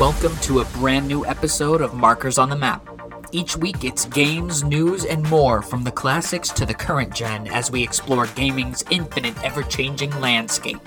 [0.00, 2.84] Welcome to a brand new episode of Markers on the Map.
[3.30, 7.70] Each week it's games, news, and more from the classics to the current gen as
[7.70, 10.80] we explore gaming's infinite, ever changing landscape.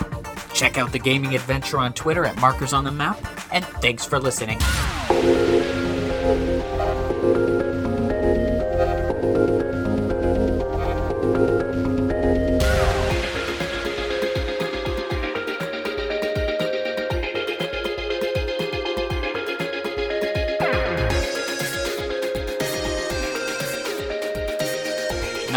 [0.53, 3.17] Check out the gaming adventure on Twitter at Markers on the Map,
[3.53, 4.59] and thanks for listening.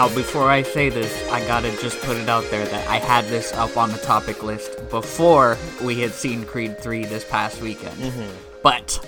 [0.01, 3.27] Now, before I say this, I gotta just put it out there that I had
[3.27, 8.01] this up on the topic list before we had seen Creed 3 this past weekend.
[8.63, 8.99] But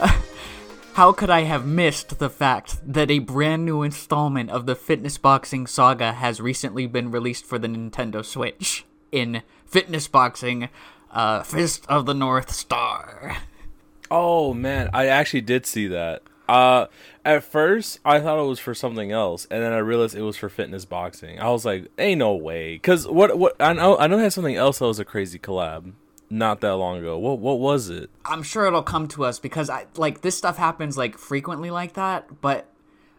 [0.93, 5.17] how could I have missed the fact that a brand new installment of the Fitness
[5.17, 10.69] Boxing saga has recently been released for the Nintendo Switch in Fitness Boxing
[11.11, 13.39] uh, Fist of the North Star?
[14.11, 16.23] Oh man, I actually did see that.
[16.49, 16.87] Uh,
[17.25, 20.37] at first I thought it was for something else, and then I realized it was
[20.37, 21.39] for fitness boxing.
[21.41, 23.39] I was like, "Ain't no way!" Because what?
[23.39, 23.57] What?
[23.61, 23.97] I know.
[23.97, 25.93] I know they had something else that was a crazy collab
[26.31, 27.19] not that long ago.
[27.19, 27.39] What?
[27.39, 28.11] What was it?
[28.25, 31.93] I'm sure it'll come to us because I like this stuff happens like frequently like
[31.95, 32.69] that, but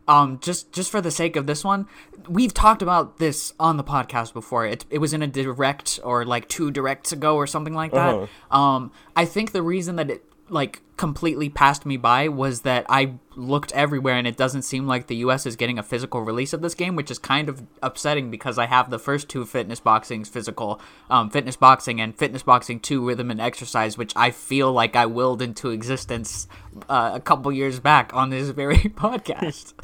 [0.08, 1.88] um just just for the sake of this one,
[2.28, 4.66] we've talked about this on the podcast before.
[4.66, 8.16] It it was in a direct or like two directs ago or something like that.
[8.16, 8.58] Uh-huh.
[8.58, 13.16] Um I think the reason that it like completely passed me by was that I
[13.36, 16.62] looked everywhere and it doesn't seem like the US is getting a physical release of
[16.62, 20.30] this game, which is kind of upsetting because I have the first two fitness boxing's
[20.30, 24.96] physical um, fitness boxing and fitness boxing 2 rhythm and exercise, which I feel like
[24.96, 26.48] I willed into existence
[26.88, 29.74] uh, a couple years back on this very podcast.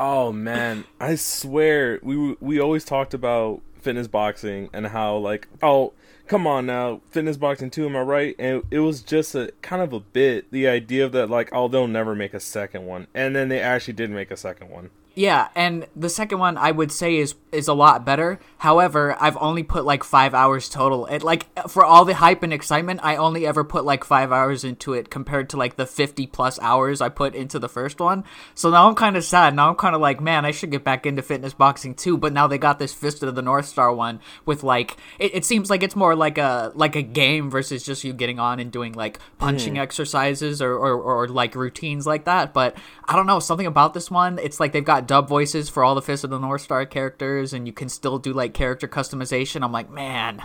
[0.00, 5.92] Oh man, I swear we we always talked about fitness boxing and how like oh
[6.28, 8.36] come on now fitness boxing 2 am i right?
[8.38, 11.68] And it was just a kind of a bit the idea of that like oh
[11.68, 13.06] they'll never make a second one.
[13.14, 16.70] And then they actually did make a second one Yeah, and the second one I
[16.70, 18.38] would say is is a lot better.
[18.58, 21.06] However, I've only put like five hours total.
[21.06, 24.62] It like for all the hype and excitement, I only ever put like five hours
[24.62, 28.22] into it compared to like the fifty plus hours I put into the first one.
[28.54, 29.56] So now I'm kind of sad.
[29.56, 32.16] Now I'm kind of like, man, I should get back into fitness boxing too.
[32.16, 35.44] But now they got this Fist of the North Star one with like it, it
[35.44, 38.70] seems like it's more like a like a game versus just you getting on and
[38.70, 39.80] doing like punching hmm.
[39.80, 42.54] exercises or, or or like routines like that.
[42.54, 44.38] But I don't know something about this one.
[44.38, 47.52] It's like they've got dub voices for all the Fist of the North Star characters,
[47.52, 49.64] and you can still do like character customization.
[49.64, 50.44] I'm like, man,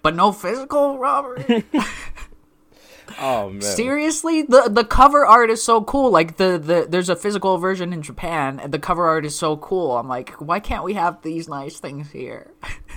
[0.00, 1.44] but no physical, Robert.
[3.20, 6.10] oh man Seriously, the the cover art is so cool.
[6.10, 9.58] Like the, the there's a physical version in Japan, and the cover art is so
[9.58, 9.98] cool.
[9.98, 12.52] I'm like, why can't we have these nice things here?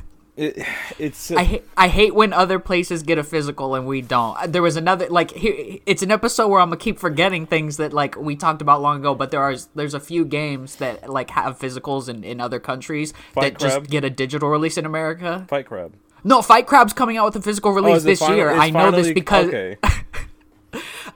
[0.41, 0.66] it,
[1.00, 4.52] it's I hate I hate when other places get a physical and we don't.
[4.52, 7.94] There was another like here, it's an episode where I'm gonna keep forgetting things that
[7.94, 9.16] like we talked about long ago.
[9.16, 13.13] But there are there's a few games that like have physicals in, in other countries
[13.34, 15.46] Fight that just get a digital release in America.
[15.50, 15.94] fight crab
[16.24, 18.50] No, Fight Crab's coming out with a physical Oh, release it this final- year.
[18.51, 19.78] I know this because okay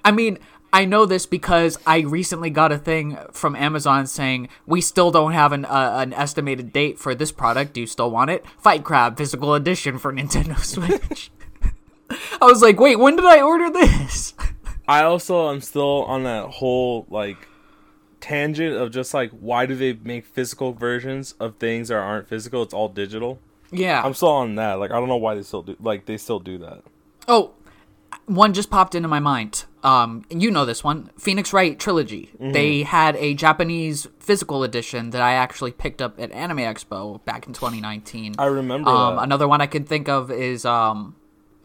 [0.04, 0.38] I mean,
[0.76, 5.32] I know this because I recently got a thing from Amazon saying we still don't
[5.32, 7.72] have an uh, an estimated date for this product.
[7.72, 8.46] Do you still want it?
[8.58, 11.32] Fight Crab physical edition for Nintendo Switch.
[12.42, 14.34] I was like, wait, when did I order this?
[14.88, 17.48] I also am still on that whole like
[18.20, 22.64] tangent of just like why do they make physical versions of things that aren't physical?
[22.64, 23.40] It's all digital.
[23.72, 24.02] yeah.
[24.04, 24.74] I'm still on that.
[24.74, 26.84] Like I don't know why they still do like they still do that.
[27.30, 27.54] Oh,
[28.26, 29.66] one just popped into my mind.
[29.84, 32.32] Um, you know this one, Phoenix Wright trilogy.
[32.40, 37.46] They had a Japanese physical edition that I actually picked up at Anime Expo back
[37.46, 38.36] in 2019.
[38.40, 39.24] I remember Um, that.
[39.24, 41.16] another one I can think of is um,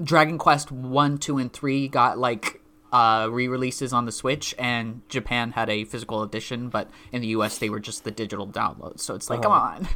[0.03, 2.61] Dragon Quest one, two, and three got like
[2.93, 7.57] uh, re-releases on the Switch, and Japan had a physical edition, but in the U.S.
[7.57, 9.01] they were just the digital downloads.
[9.01, 9.89] So it's like, come on,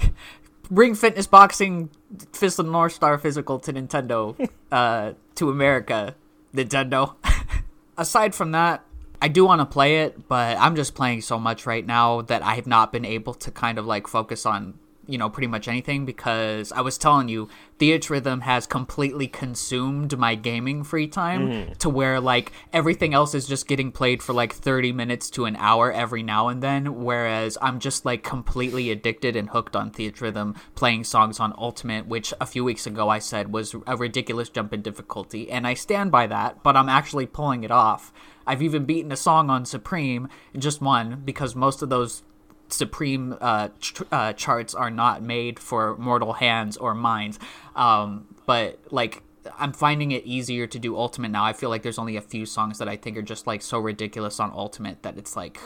[0.70, 1.90] bring Fitness Boxing
[2.32, 6.14] Fist of the North Star physical to Nintendo, uh, to America,
[6.54, 7.14] Nintendo.
[7.96, 8.84] Aside from that.
[9.20, 12.42] I do want to play it, but I'm just playing so much right now that
[12.42, 14.78] I have not been able to kind of like focus on
[15.08, 17.48] you know pretty much anything because I was telling you
[17.78, 21.72] Theatrhythm has completely consumed my gaming free time mm-hmm.
[21.74, 25.56] to where like everything else is just getting played for like 30 minutes to an
[25.56, 30.56] hour every now and then whereas I'm just like completely addicted and hooked on Theatrhythm
[30.74, 34.72] playing songs on Ultimate which a few weeks ago I said was a ridiculous jump
[34.72, 38.12] in difficulty and I stand by that but I'm actually pulling it off.
[38.48, 40.26] I've even beaten a song on Supreme,
[40.56, 42.22] just one, because most of those
[42.68, 43.68] Supreme uh,
[44.12, 47.38] uh, charts are not made for mortal hands or minds.
[47.74, 49.22] Um, but like
[49.58, 51.44] I'm finding it easier to do Ultimate now.
[51.44, 53.78] I feel like there's only a few songs that I think are just like so
[53.78, 55.60] ridiculous on Ultimate that it's like,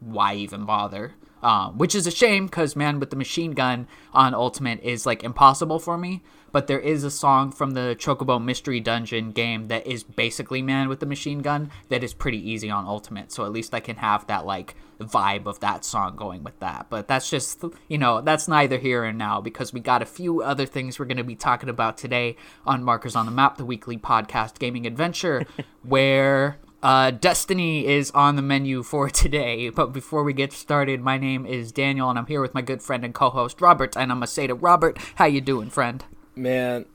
[0.00, 1.14] why even bother?
[1.42, 5.24] Um, which is a shame because Man with the Machine Gun on Ultimate is like
[5.24, 6.22] impossible for me.
[6.52, 10.88] But there is a song from the Chocobo Mystery Dungeon game that is basically Man
[10.88, 13.32] with the Machine Gun that is pretty easy on Ultimate.
[13.32, 16.86] So at least I can have that like vibe of that song going with that.
[16.90, 20.42] But that's just, you know, that's neither here and now because we got a few
[20.42, 22.36] other things we're going to be talking about today
[22.66, 25.46] on Markers on the Map, the weekly podcast gaming adventure,
[25.82, 31.18] where uh, Destiny is on the menu for today, but before we get started, my
[31.18, 33.96] name is Daniel, and I'm here with my good friend and co-host Robert.
[33.96, 36.04] And I'm gonna say to Robert, "How you doing, friend?"
[36.34, 36.86] Man,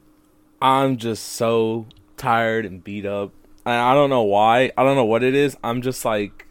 [0.61, 1.87] I'm just so
[2.17, 3.31] tired and beat up.
[3.65, 4.71] And I don't know why.
[4.77, 5.57] I don't know what it is.
[5.63, 6.47] I'm just like,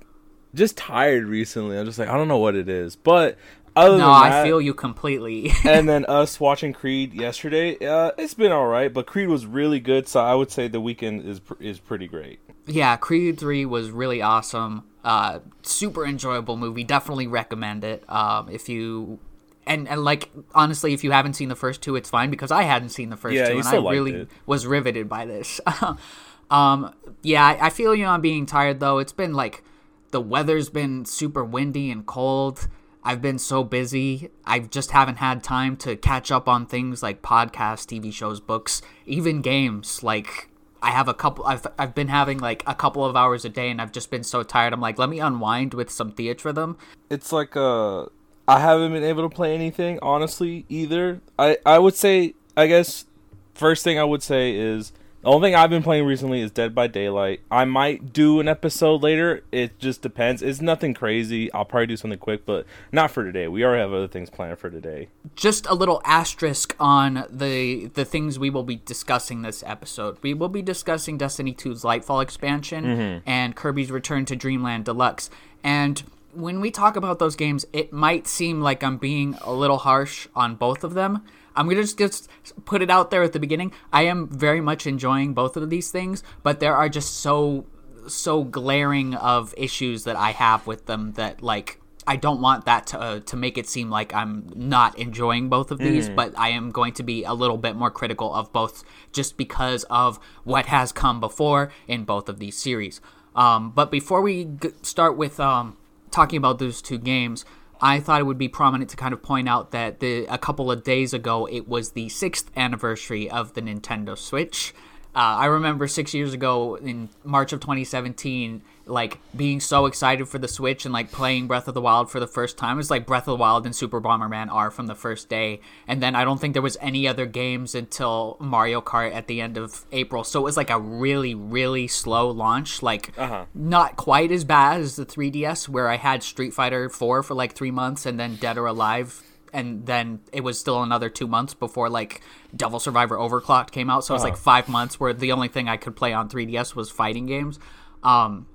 [0.54, 1.78] just tired recently.
[1.78, 2.96] I'm just like, I don't know what it is.
[2.96, 3.38] But
[3.76, 5.52] other no, than that, I feel you completely.
[5.64, 8.92] and then us watching Creed yesterday, uh, it's been all right.
[8.92, 12.38] But Creed was really good, so I would say the weekend is is pretty great.
[12.66, 14.84] Yeah, Creed Three was really awesome.
[15.04, 16.84] Uh, super enjoyable movie.
[16.84, 18.08] Definitely recommend it.
[18.08, 19.18] Um, if you
[19.66, 22.62] and and like honestly, if you haven't seen the first two, it's fine because I
[22.62, 24.28] hadn't seen the first Yeah, two, and I really it.
[24.46, 25.60] was riveted by this.
[26.50, 28.98] um, yeah, I, I feel you on being tired though.
[28.98, 29.62] It's been like
[30.10, 32.68] the weather's been super windy and cold.
[33.02, 34.30] I've been so busy.
[34.46, 38.80] I just haven't had time to catch up on things like podcasts, TV shows, books,
[39.04, 40.02] even games.
[40.02, 40.48] Like
[40.80, 41.44] I have a couple.
[41.46, 44.24] I've I've been having like a couple of hours a day, and I've just been
[44.24, 44.72] so tired.
[44.72, 46.76] I'm like, let me unwind with some Theatrhythm.
[47.10, 48.06] It's like uh,
[48.46, 51.20] I haven't been able to play anything honestly either.
[51.38, 53.06] I I would say I guess
[53.54, 54.92] first thing I would say is
[55.24, 57.40] the only thing I've been playing recently is Dead by Daylight.
[57.50, 59.42] I might do an episode later.
[59.50, 60.42] It just depends.
[60.42, 61.50] It's nothing crazy.
[61.54, 63.48] I'll probably do something quick, but not for today.
[63.48, 65.08] We already have other things planned for today.
[65.34, 70.18] just a little asterisk on the the things we will be discussing this episode.
[70.20, 73.18] We will be discussing Destiny 2's Lightfall expansion mm-hmm.
[73.24, 75.30] and Kirby's Return to Dreamland Deluxe.
[75.62, 76.02] And
[76.34, 80.28] when we talk about those games, it might seem like I'm being a little harsh
[80.34, 81.24] on both of them.
[81.56, 82.28] I'm gonna just, just
[82.64, 83.72] put it out there at the beginning.
[83.92, 87.66] I am very much enjoying both of these things, but there are just so
[88.06, 92.88] so glaring of issues that I have with them that like I don't want that
[92.88, 96.50] to uh, to make it seem like I'm not enjoying both of these, but I
[96.50, 100.66] am going to be a little bit more critical of both just because of what
[100.66, 103.00] has come before in both of these series.
[103.34, 105.76] Um, but before we g- start with um,
[106.14, 107.44] talking about those two games,
[107.80, 110.70] I thought it would be prominent to kind of point out that the a couple
[110.70, 114.72] of days ago it was the sixth anniversary of the Nintendo Switch.
[115.16, 120.38] Uh, I remember six years ago in March of 2017, like being so excited for
[120.38, 122.76] the Switch and like playing Breath of the Wild for the first time.
[122.76, 125.60] It was like Breath of the Wild and Super Bomberman are from the first day,
[125.86, 129.40] and then I don't think there was any other games until Mario Kart at the
[129.40, 130.24] end of April.
[130.24, 132.82] So it was like a really, really slow launch.
[132.82, 133.46] Like Uh-huh.
[133.54, 137.54] not quite as bad as the 3DS, where I had Street Fighter 4 for like
[137.54, 139.22] three months and then Dead or Alive.
[139.54, 142.20] And then it was still another two months before like
[142.54, 144.04] Devil Survivor Overclocked came out.
[144.04, 146.74] So it was like five months where the only thing I could play on 3DS
[146.74, 147.58] was fighting games.
[148.02, 148.46] Um,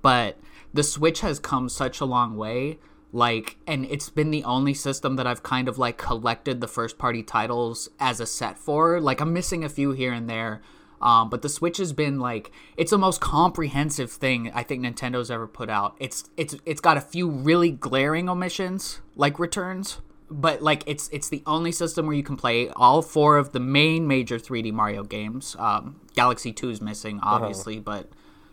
[0.00, 0.38] but
[0.72, 2.78] the Switch has come such a long way.
[3.14, 6.96] Like, and it's been the only system that I've kind of like collected the first
[6.96, 9.00] party titles as a set for.
[9.00, 10.62] Like, I'm missing a few here and there.
[11.02, 15.30] Um, but the Switch has been like it's the most comprehensive thing I think Nintendo's
[15.30, 15.96] ever put out.
[15.98, 20.00] It's it's it's got a few really glaring omissions like returns,
[20.32, 23.60] but like it's it's the only system where you can play all four of the
[23.60, 25.54] main major 3D Mario games.
[25.58, 28.08] Um, Galaxy 2 is missing, obviously, but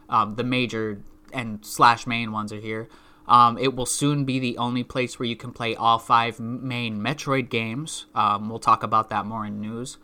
[0.09, 2.89] um, the major and slash main ones are here.
[3.27, 6.99] Um, it will soon be the only place where you can play all five main
[6.99, 8.07] Metroid games.
[8.15, 9.97] Um, we'll talk about that more in news.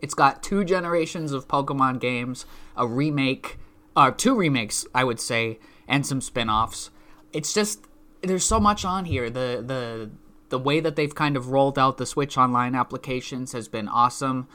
[0.00, 2.44] It's got two generations of Pokemon games,
[2.76, 3.58] a remake,
[3.96, 6.90] uh, two remakes, I would say, and some spin-offs.
[7.32, 7.86] It's just
[8.20, 9.30] there's so much on here.
[9.30, 10.10] The the
[10.52, 14.46] the way that they've kind of rolled out the Switch Online applications has been awesome.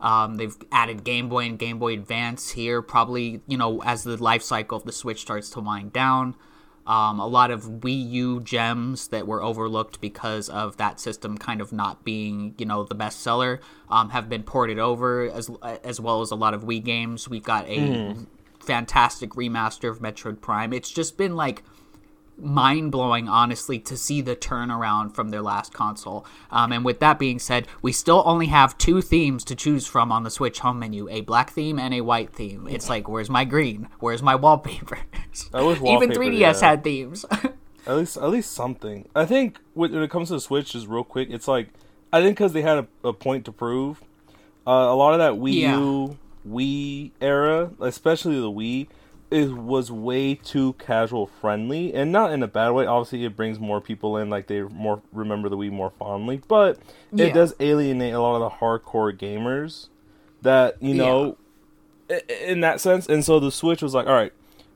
[0.00, 4.20] Um, they've added Game Boy and Game Boy Advance here, probably you know as the
[4.22, 6.34] life cycle of the Switch starts to wind down.
[6.88, 11.60] Um, a lot of Wii U gems that were overlooked because of that system kind
[11.60, 15.48] of not being, you know, the best seller um, have been ported over, as
[15.84, 17.28] as well as a lot of Wii games.
[17.28, 18.16] We've got a
[18.58, 20.72] fantastic remaster of Metroid Prime.
[20.72, 21.62] It's just been like
[22.38, 26.26] mind blowing, honestly, to see the turnaround from their last console.
[26.50, 30.10] Um, and with that being said, we still only have two themes to choose from
[30.12, 32.66] on the Switch home menu a black theme and a white theme.
[32.68, 33.88] It's like, where's my green?
[34.00, 34.98] Where's my wallpaper?
[35.54, 36.52] Even 3DS yeah.
[36.60, 37.24] had themes.
[37.86, 39.10] At least, at least something.
[39.14, 41.68] I think when when it comes to the Switch, just real quick, it's like
[42.14, 44.00] I think because they had a, a point to prove.
[44.66, 45.78] Uh, a lot of that Wii Yeah.
[45.78, 48.88] U, Wii era, especially the Wii,
[49.34, 52.86] is was way too casual friendly, and not in a bad way.
[52.86, 56.78] Obviously, it brings more people in, like they more remember the Wii more fondly, but
[57.12, 57.26] Yeah.
[57.26, 59.88] it does alienate a lot of the hardcore gamers
[60.42, 61.36] that you know,
[62.10, 63.08] i- in that sense.
[63.08, 64.32] And so the Switch was like, all right.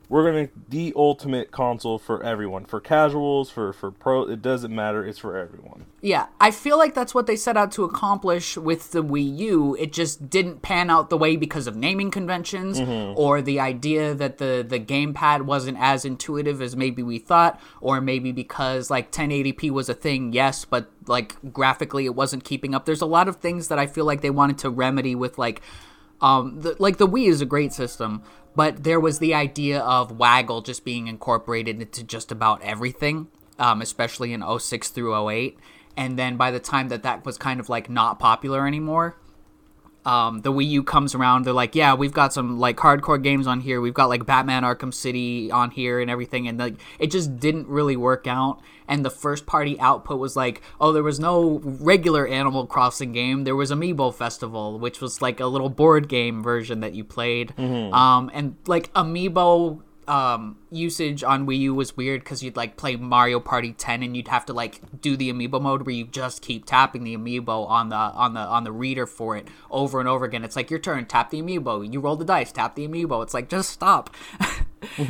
[0.09, 4.23] We're gonna the ultimate console for everyone, for casuals, for for pro.
[4.23, 5.05] It doesn't matter.
[5.05, 5.85] It's for everyone.
[6.01, 9.75] Yeah, I feel like that's what they set out to accomplish with the Wii U.
[9.79, 12.79] It just didn't pan out the way because of naming conventions
[13.15, 18.01] or the idea that the the gamepad wasn't as intuitive as maybe we thought or
[18.01, 22.85] maybe because like 1080p was a thing, yes, but like graphically it wasn't keeping up.
[22.85, 25.61] There's a lot of things that I feel like they wanted to remedy with like
[26.21, 28.23] um the, like the Wii is a great system,
[28.59, 33.81] but there was the idea of Waggle just being incorporated into just about everything, um,
[33.81, 35.57] especially in 06 through 08.
[35.95, 39.15] And then by the time that that was kind of like not popular anymore,
[40.05, 41.45] um, the Wii U comes around.
[41.45, 43.81] They're like, yeah, we've got some like hardcore games on here.
[43.81, 46.47] We've got like Batman Arkham City on here and everything.
[46.47, 48.61] And like, it just didn't really work out.
[48.87, 53.43] And the first party output was like, oh, there was no regular Animal Crossing game.
[53.43, 57.53] There was Amiibo Festival, which was like a little board game version that you played.
[57.93, 62.95] Um, and like Amiibo um, usage on Wii U was weird because you'd like play
[62.95, 66.41] Mario Party 10 and you'd have to like do the amiibo mode where you just
[66.41, 70.09] keep tapping the amiibo on the on the on the reader for it over and
[70.09, 70.43] over again.
[70.43, 71.91] It's like your turn, tap the amiibo.
[71.93, 73.21] You roll the dice, tap the amiibo.
[73.21, 74.09] It's like just stop.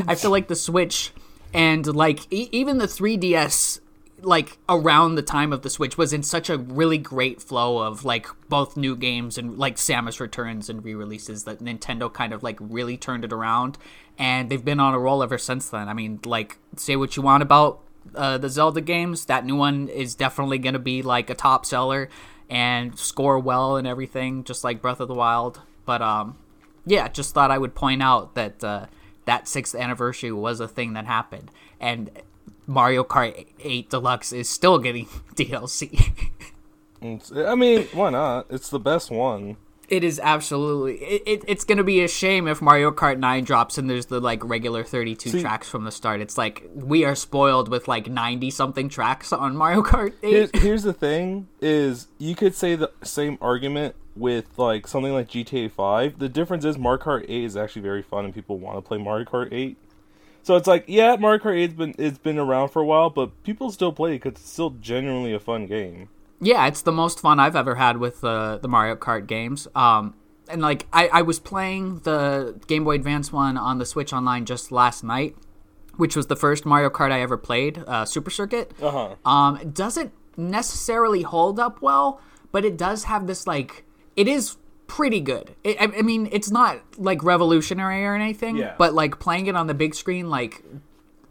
[0.08, 1.14] I feel like the Switch
[1.54, 3.80] and like e- even the 3DS
[4.22, 8.06] like around the time of the Switch was in such a really great flow of
[8.06, 12.58] like both new games and like Samus Returns and re-releases that Nintendo kind of like
[12.60, 13.78] really turned it around
[14.18, 15.88] and they've been on a roll ever since then.
[15.88, 17.82] I mean, like say what you want about
[18.16, 21.66] uh, the Zelda games, that new one is definitely going to be like a top
[21.66, 22.10] seller
[22.50, 25.62] and score well and everything just like Breath of the Wild.
[25.86, 26.38] But um
[26.86, 28.88] yeah, just thought I would point out that uh,
[29.26, 32.10] that 6th anniversary was a thing that happened and
[32.70, 36.30] Mario Kart 8 Deluxe is still getting DLC.
[37.02, 38.46] I mean, why not?
[38.50, 39.58] It's the best one.
[39.88, 40.98] it is absolutely.
[40.98, 44.06] It, it, it's going to be a shame if Mario Kart 9 drops and there's
[44.08, 46.22] the like regular 32 See- tracks from the start.
[46.22, 50.30] It's like we are spoiled with like 90 something tracks on Mario Kart 8.
[50.30, 55.30] Here's, here's the thing: is you could say the same argument with like something like
[55.30, 56.20] GTA 5.
[56.20, 58.98] The difference is Mario Kart 8 is actually very fun, and people want to play
[58.98, 59.76] Mario Kart 8.
[60.50, 63.44] So it's like, yeah, Mario Kart 8's been it's been around for a while, but
[63.44, 66.10] people still play it because it's still genuinely a fun game.
[66.42, 69.68] Yeah, it's the most fun I've ever had with uh, the Mario Kart games.
[69.76, 70.16] Um,
[70.50, 74.44] and like I, I was playing the Game Boy Advance one on the Switch Online
[74.44, 75.36] just last night,
[75.98, 78.72] which was the first Mario Kart I ever played, uh, Super Circuit.
[78.82, 79.30] Uh huh.
[79.32, 84.58] Um, it doesn't necessarily hold up well, but it does have this like it is
[84.90, 85.56] pretty good.
[85.64, 88.76] It, I, I mean, it's not like revolutionary or anything, Yeah.
[88.78, 90.64] but like playing it on the big screen like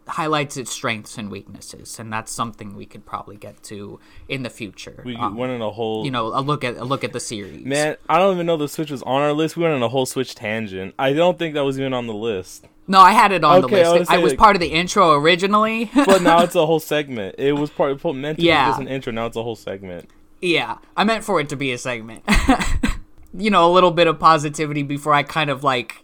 [0.07, 4.49] highlights its strengths and weaknesses, and that's something we could probably get to in the
[4.49, 5.03] future.
[5.05, 7.19] We Um, went on a whole you know, a look at a look at the
[7.19, 7.63] series.
[7.63, 7.95] man.
[8.09, 9.55] I don't even know the Switch was on our list.
[9.55, 10.95] We went on a whole Switch tangent.
[10.97, 12.65] I don't think that was even on the list.
[12.87, 14.09] No, I had it on Okay, the list.
[14.09, 15.91] I saying, was like- part of the intro originally.
[16.07, 17.35] But now it's a whole segment.
[17.37, 18.65] It was part of meant to Yeah.
[18.65, 19.13] be just an intro.
[19.13, 20.09] Now it's a whole segment.
[20.41, 22.23] Yeah, I meant for it to be a segment.
[23.33, 26.03] you know, a little bit of positivity before I kind of like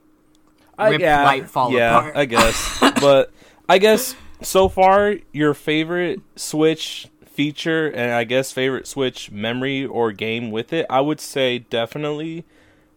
[0.77, 2.15] rip light fall yeah, apart.
[2.15, 2.79] I guess.
[3.01, 3.32] but
[3.67, 10.12] I guess so far your favorite Switch feature and I guess favorite Switch memory or
[10.12, 12.46] game with it, I would say definitely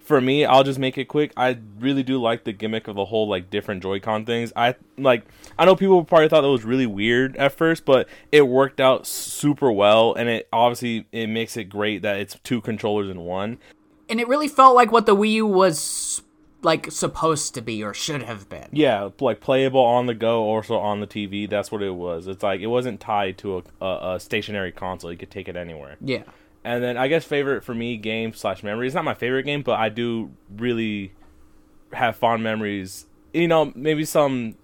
[0.08, 1.32] for me, I'll just make it quick.
[1.36, 4.54] I really do like the gimmick of the whole like different Joy-Con things.
[4.56, 5.24] I like
[5.58, 9.06] I know people probably thought that was really weird at first, but it worked out
[9.06, 13.58] super well and it obviously it makes it great that it's two controllers in one.
[14.08, 16.22] And it really felt like what the Wii U was
[16.62, 18.68] like supposed to be or should have been.
[18.72, 21.48] Yeah, like playable on the go, also on the TV.
[21.48, 22.26] That's what it was.
[22.26, 25.12] It's like it wasn't tied to a, a, a stationary console.
[25.12, 25.96] You could take it anywhere.
[26.00, 26.24] Yeah.
[26.64, 28.86] And then I guess favorite for me game slash memory.
[28.86, 31.12] It's not my favorite game, but I do really
[31.92, 33.06] have fond memories.
[33.32, 34.56] You know, maybe some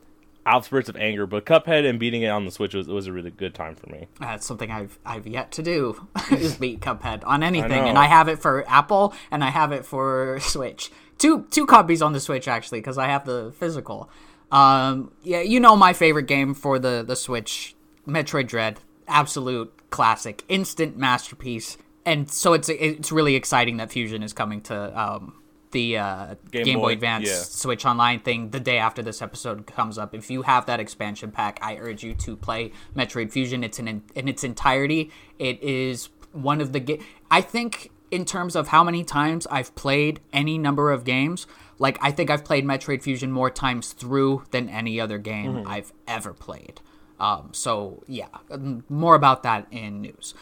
[0.46, 3.30] outspurts of anger, but Cuphead and beating it on the Switch was was a really
[3.30, 4.08] good time for me.
[4.20, 7.88] That's something I've I've yet to do is beat Cuphead on anything, know.
[7.88, 10.90] and I have it for Apple and I have it for Switch.
[11.18, 14.10] Two two copies on the Switch actually because I have the physical.
[14.52, 17.74] Um, yeah, you know my favorite game for the the Switch,
[18.06, 24.32] Metroid Dread, absolute classic, instant masterpiece, and so it's it's really exciting that Fusion is
[24.32, 25.34] coming to um,
[25.74, 27.42] the uh, Game Game, Boy, Boy, Advance yeah.
[27.42, 30.14] Switch Online thing the day after this episode comes up.
[30.14, 33.62] If you have that expansion pack, I urge you to play Metroid Fusion.
[33.62, 35.10] It's in in its entirety.
[35.38, 37.00] It is one of the ga-
[37.30, 41.46] I think in terms of how many times I've played any number of games,
[41.78, 45.92] like I think I've played Metroid Fusion more times through than any other game I've
[46.08, 46.80] ever played.
[47.20, 50.34] Um, so yeah, um, more about that in news.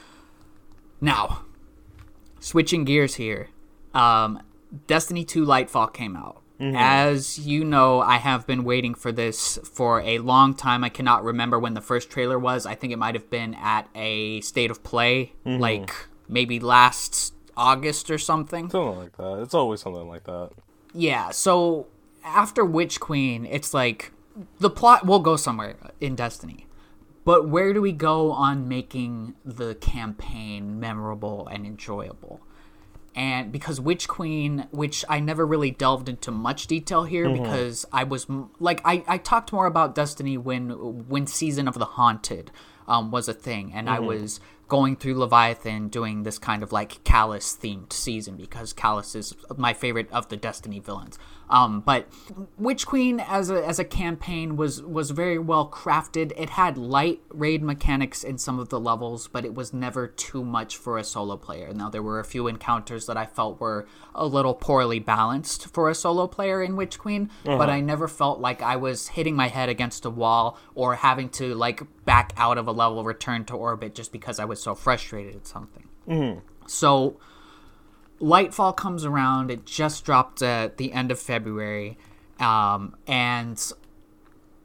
[1.01, 1.45] Now,
[2.41, 3.49] switching gears here,
[3.95, 4.43] um,
[4.87, 6.43] Destiny 2 Lightfall came out.
[6.61, 6.77] Mm-hmm.
[6.77, 10.85] As you know, I have been waiting for this for a long time.
[10.85, 12.67] I cannot remember when the first trailer was.
[12.67, 15.61] I think it might have been at a state of play, mm-hmm.
[15.61, 15.93] like
[16.29, 18.71] maybe last August or something.
[18.71, 19.43] Something like that.
[19.43, 20.51] It's always something like that.
[20.95, 21.89] Yeah, so
[22.25, 24.13] after Witch Queen, it's like
[24.61, 26.67] the plot will go somewhere in Destiny.
[27.25, 32.41] But where do we go on making the campaign memorable and enjoyable?
[33.15, 37.43] And because Witch Queen, which I never really delved into much detail here mm-hmm.
[37.43, 38.27] because I was
[38.59, 42.51] like I, I talked more about Destiny when when Season of the Haunted
[42.93, 44.41] um, was a thing and I was
[44.73, 49.75] going through Leviathan doing this kind of like Calus themed season because Calus is my
[49.75, 51.19] favorite of the Destiny villains.
[51.51, 52.09] Um, but
[52.57, 56.33] Witch Queen as a as a campaign was was very well crafted.
[56.39, 60.43] It had light raid mechanics in some of the levels, but it was never too
[60.43, 61.75] much for a solo player.
[61.75, 65.91] Now there were a few encounters that I felt were a little poorly balanced for
[65.91, 69.49] a solo player in Witch Queen, but I never felt like I was hitting my
[69.49, 73.55] head against a wall or having to like back out of a level, return to
[73.55, 76.43] orbit just because I was so frustrated at something.
[76.67, 77.19] So
[78.21, 79.51] Lightfall comes around.
[79.51, 81.99] It just dropped at the end of February,
[82.41, 83.61] um, and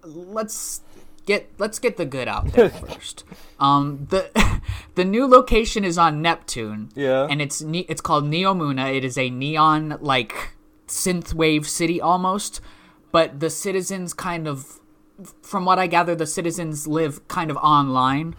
[0.04, 0.82] let's
[1.26, 3.24] get let's get the good out there first.
[3.60, 4.30] Um, the
[4.96, 6.90] the new location is on Neptune.
[6.96, 7.28] Yeah.
[7.30, 8.96] and it's ne- it's called Neomuna.
[8.96, 10.54] It is a neon like
[10.88, 12.62] synthwave city almost,
[13.12, 14.80] but the citizens kind of,
[15.42, 18.36] from what I gather, the citizens live kind of online.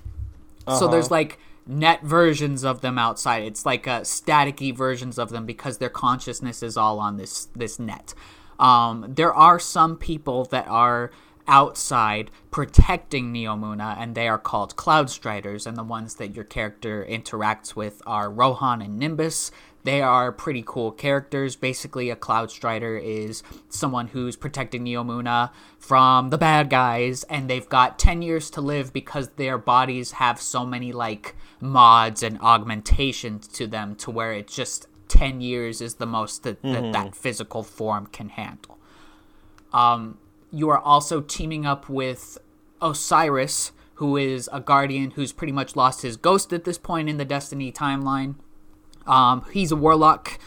[0.78, 3.42] So there's like net versions of them outside.
[3.42, 7.78] It's like uh, staticky versions of them because their consciousness is all on this this
[7.78, 8.14] net.
[8.58, 11.10] Um, there are some people that are
[11.46, 15.66] outside protecting Neomuna, and they are called Cloud Striders.
[15.66, 19.50] And the ones that your character interacts with are Rohan and Nimbus.
[19.88, 21.56] They are pretty cool characters.
[21.56, 27.66] Basically, a Cloud Strider is someone who's protecting Neomuna from the bad guys, and they've
[27.66, 33.48] got 10 years to live because their bodies have so many, like, mods and augmentations
[33.48, 37.62] to them to where it's just 10 years is the most that that, that physical
[37.62, 38.76] form can handle.
[39.72, 40.18] Um,
[40.52, 42.36] you are also teaming up with
[42.82, 47.16] Osiris, who is a guardian who's pretty much lost his ghost at this point in
[47.16, 48.34] the Destiny timeline.
[49.08, 50.38] Um, he's a warlock.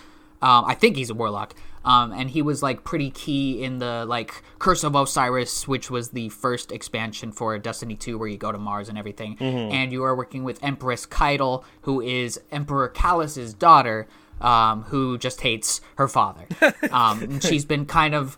[0.41, 1.53] Um, I think he's a warlock.
[1.83, 6.09] Um, and he was like pretty key in the like Curse of Osiris, which was
[6.09, 9.35] the first expansion for Destiny 2, where you go to Mars and everything.
[9.71, 14.07] And you are working with Empress Caiatl, who is Emperor Calus's daughter,
[14.41, 16.45] um, who just hates her father.
[16.91, 18.37] Um, and she's been kind of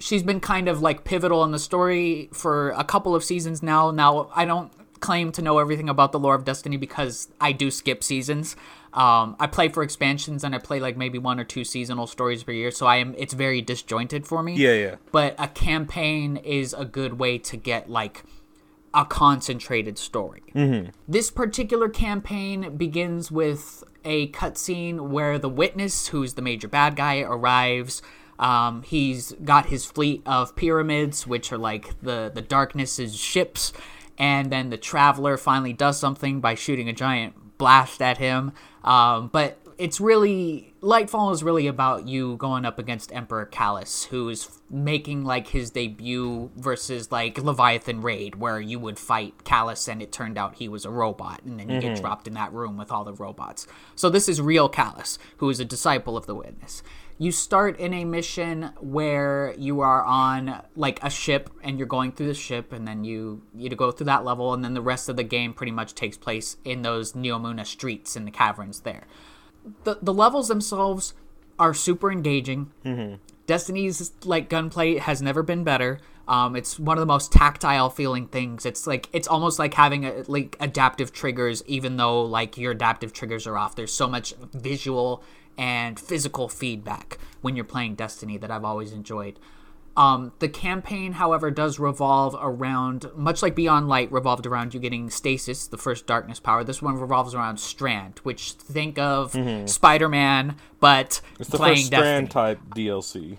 [0.00, 3.90] she's been kind of like pivotal in the story for a couple of seasons now.
[3.90, 7.70] Now I don't claim to know everything about the lore of Destiny because I do
[7.70, 8.56] skip seasons.
[8.94, 12.42] Um, I play for expansions and I play like maybe one or two seasonal stories
[12.42, 14.54] per year, so I am it's very disjointed for me.
[14.54, 14.96] Yeah, yeah.
[15.12, 18.24] But a campaign is a good way to get like
[18.94, 20.42] a concentrated story.
[21.08, 27.20] This particular campaign begins with a cutscene where the witness, who's the major bad guy,
[27.20, 28.02] arrives.
[28.38, 33.72] Um, he's got his fleet of pyramids, which are like the the darkness's ships,
[34.18, 38.50] and then the traveler finally does something by shooting a giant blast at him.
[38.82, 44.60] Um, but it's really Lightfall is really about you going up against Emperor Calus, who's
[44.68, 50.10] making like his debut versus like Leviathan Raid, where you would fight Calus and it
[50.10, 52.90] turned out he was a robot, and then you get dropped in that room with
[52.90, 53.68] all the robots.
[53.94, 56.82] So this is real Calus, who is a disciple of the Witness.
[57.18, 62.12] You start in a mission where you are on like a ship and you're going
[62.12, 65.08] through the ship, and then you you go through that level, and then the rest
[65.08, 69.04] of the game pretty much takes place in those Neomuna streets in the caverns there
[69.84, 71.14] the the levels themselves
[71.58, 72.70] are super engaging.
[73.46, 76.00] Destiny's like gunplay has never been better.
[76.28, 78.64] Um, it's one of the most tactile feeling things.
[78.64, 83.12] It's like it's almost like having a, like adaptive triggers, even though like your adaptive
[83.12, 83.76] triggers are off.
[83.76, 85.22] There's so much visual
[85.58, 89.38] and physical feedback when you're playing Destiny that I've always enjoyed.
[89.94, 95.10] Um, the campaign, however, does revolve around, much like Beyond Light revolved around you getting
[95.10, 96.64] Stasis, the first darkness power.
[96.64, 99.36] This one revolves around Strand, which think of
[99.68, 102.26] Spider-Man, but It's the playing first Destiny.
[102.26, 103.38] Strand type DLC.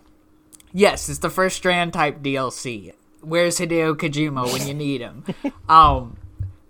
[0.71, 2.93] Yes, it's the first Strand type DLC.
[3.21, 5.23] Where's Hideo Kojima when you need him?
[5.69, 6.17] um,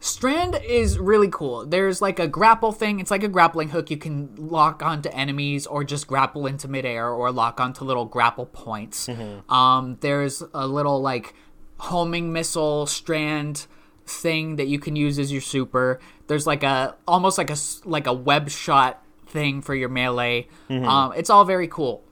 [0.04, 1.66] Strand is really cool.
[1.66, 3.00] There's like a grapple thing.
[3.00, 3.90] It's like a grappling hook.
[3.90, 8.48] You can lock onto enemies or just grapple into midair or lock onto little grapple
[8.48, 9.08] points.
[9.48, 11.34] Um, there's a little like
[11.78, 13.66] homing missile strand
[14.06, 16.02] thing that you can use as your super.
[16.28, 20.50] There's like a almost like a like a web shot thing for your melee.
[20.86, 22.04] Um, it's all very cool.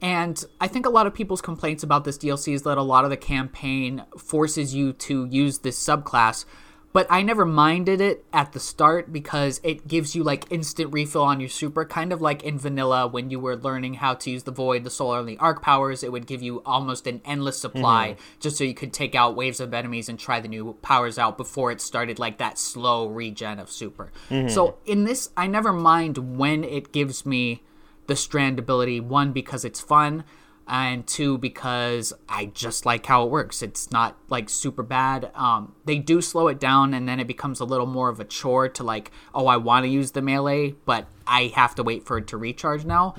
[0.00, 3.02] And I think a lot of people's complaints about this DLC is that a lot
[3.02, 6.44] of the campaign forces you to use this subclass.
[6.92, 11.22] But I never minded it at the start because it gives you like instant refill
[11.22, 14.42] on your super, kind of like in vanilla when you were learning how to use
[14.42, 16.02] the void, the solar, and the arc powers.
[16.02, 18.40] It would give you almost an endless supply mm-hmm.
[18.40, 21.36] just so you could take out waves of enemies and try the new powers out
[21.36, 24.10] before it started like that slow regen of super.
[24.28, 24.48] Mm-hmm.
[24.48, 27.62] So in this, I never mind when it gives me
[28.08, 30.24] the strand ability one because it's fun
[30.72, 33.60] and two because i just like how it works.
[33.60, 35.30] It's not like super bad.
[35.34, 38.24] Um, they do slow it down and then it becomes a little more of a
[38.24, 42.06] chore to like oh i want to use the melee but i have to wait
[42.06, 43.14] for it to recharge now.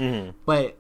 [0.46, 0.78] But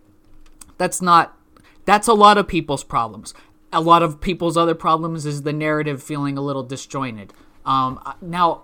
[0.77, 1.37] that's not
[1.85, 3.33] that's a lot of people's problems.
[3.73, 7.33] A lot of people's other problems is the narrative feeling a little disjointed.
[7.65, 8.63] Um, now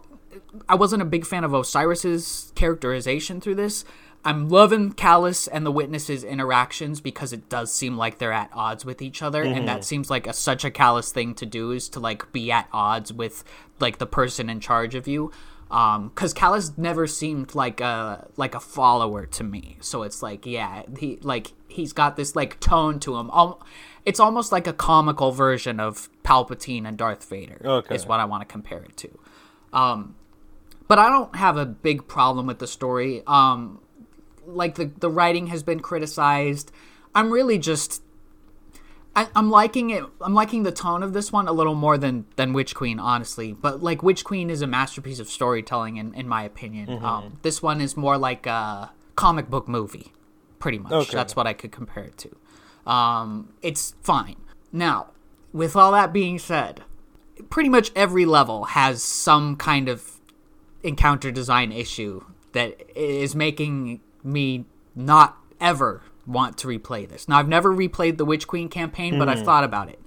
[0.70, 3.86] I wasn't a big fan of Osiris's characterization through this.
[4.26, 8.84] I'm loving Calus and the witnesses' interactions because it does seem like they're at odds
[8.84, 11.88] with each other, and that seems like a, such a Calus thing to do is
[11.90, 13.44] to like be at odds with
[13.80, 15.32] like the person in charge of you.
[15.70, 20.46] Um, because Calus never seemed like a like a follower to me, so it's like
[20.46, 23.30] yeah, he like he's got this like tone to him.
[23.34, 23.62] Al-
[24.06, 27.62] it's almost like a comical version of Palpatine and Darth Vader.
[27.64, 27.96] Okay.
[27.96, 29.20] is what I want to compare it to.
[29.74, 30.16] Um,
[30.88, 33.22] but I don't have a big problem with the story.
[33.28, 33.82] Um,
[34.48, 36.72] like the the writing has been criticized.
[37.14, 38.02] I'm really just
[39.16, 40.04] I, I'm liking it.
[40.22, 43.52] I'm liking the tone of this one a little more than than Witch Queen, honestly.
[43.52, 46.88] But like Witch Queen is a masterpiece of storytelling, in in my opinion.
[47.04, 50.14] Um, this one is more like a comic book movie,
[50.60, 50.92] pretty much.
[50.92, 51.16] Okay.
[51.16, 52.92] That's what I could compare it to.
[52.92, 54.38] Um, it's fine.
[54.72, 55.08] Now,
[55.52, 56.84] with all that being said,
[57.50, 60.20] pretty much every level has some kind of
[60.84, 67.28] encounter design issue that is making me not ever want to replay this.
[67.28, 69.46] Now I've never replayed the Witch Queen campaign, but I've hmm.
[69.46, 70.00] thought about it.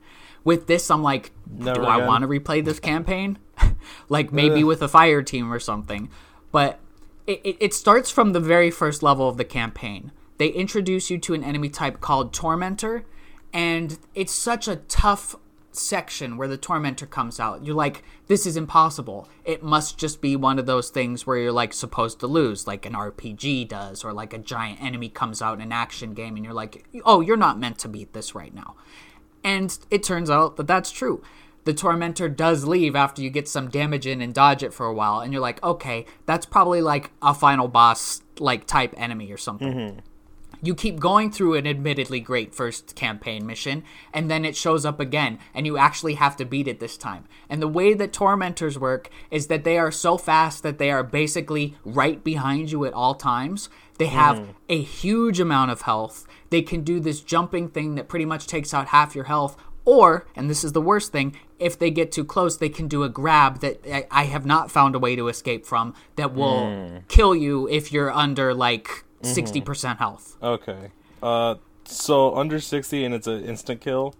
[0.44, 3.38] With this, I'm like, Never do I want to replay this campaign?
[4.08, 6.08] like maybe with a fire team or something.
[6.50, 6.78] But
[7.26, 10.12] it, it, it starts from the very first level of the campaign.
[10.38, 13.04] They introduce you to an enemy type called Tormentor,
[13.52, 15.36] and it's such a tough
[15.72, 17.64] section where the tormentor comes out.
[17.64, 19.28] You're like this is impossible.
[19.44, 22.86] It must just be one of those things where you're like supposed to lose like
[22.86, 26.44] an rpg does or like a giant enemy comes out in an action game and
[26.44, 28.76] you're like oh you're not meant to beat this right now.
[29.42, 31.22] And it turns out that that's true.
[31.64, 34.94] The tormentor does leave after you get some damage in and dodge it for a
[34.94, 39.36] while and you're like okay that's probably like a final boss like type enemy or
[39.36, 39.98] something mm-hmm.
[40.62, 45.00] You keep going through an admittedly great first campaign mission, and then it shows up
[45.00, 47.24] again, and you actually have to beat it this time.
[47.48, 51.02] And the way that tormentors work is that they are so fast that they are
[51.02, 53.68] basically right behind you at all times.
[53.98, 54.54] They have mm.
[54.68, 56.26] a huge amount of health.
[56.50, 59.56] They can do this jumping thing that pretty much takes out half your health.
[59.84, 63.02] Or, and this is the worst thing, if they get too close, they can do
[63.02, 67.08] a grab that I- have not found a way to escape from that will mm.
[67.08, 70.36] kill you if you're under like 60% health.
[70.42, 70.90] Okay.
[71.22, 74.14] Uh, so under sixty and it's an instant kill.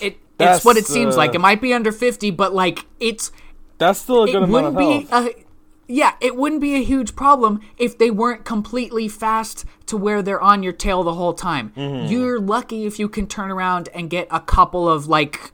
[0.00, 1.34] It That's, it's what it seems uh, like.
[1.34, 3.32] It might be under 50, but like it's
[3.78, 5.34] That's still a good amount of wouldn't health.
[5.34, 5.44] be a
[5.90, 10.40] yeah, it wouldn't be a huge problem if they weren't completely fast to where they're
[10.40, 11.72] on your tail the whole time.
[11.74, 12.12] Mm-hmm.
[12.12, 15.52] You're lucky if you can turn around and get a couple of like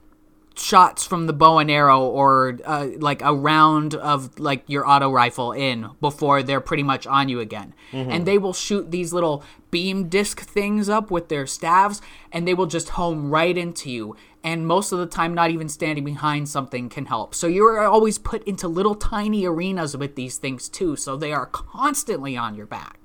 [0.57, 5.11] shots from the bow and arrow or uh, like a round of like your auto
[5.11, 7.75] rifle in before they're pretty much on you again.
[8.11, 12.55] And they will shoot these little beam disc things up with their staves and they
[12.55, 14.17] will just home right into you.
[14.45, 17.35] And most of the time, not even standing behind something can help.
[17.35, 20.97] So you're always put into little tiny arenas with these things too.
[20.97, 22.99] So they are constantly on your back.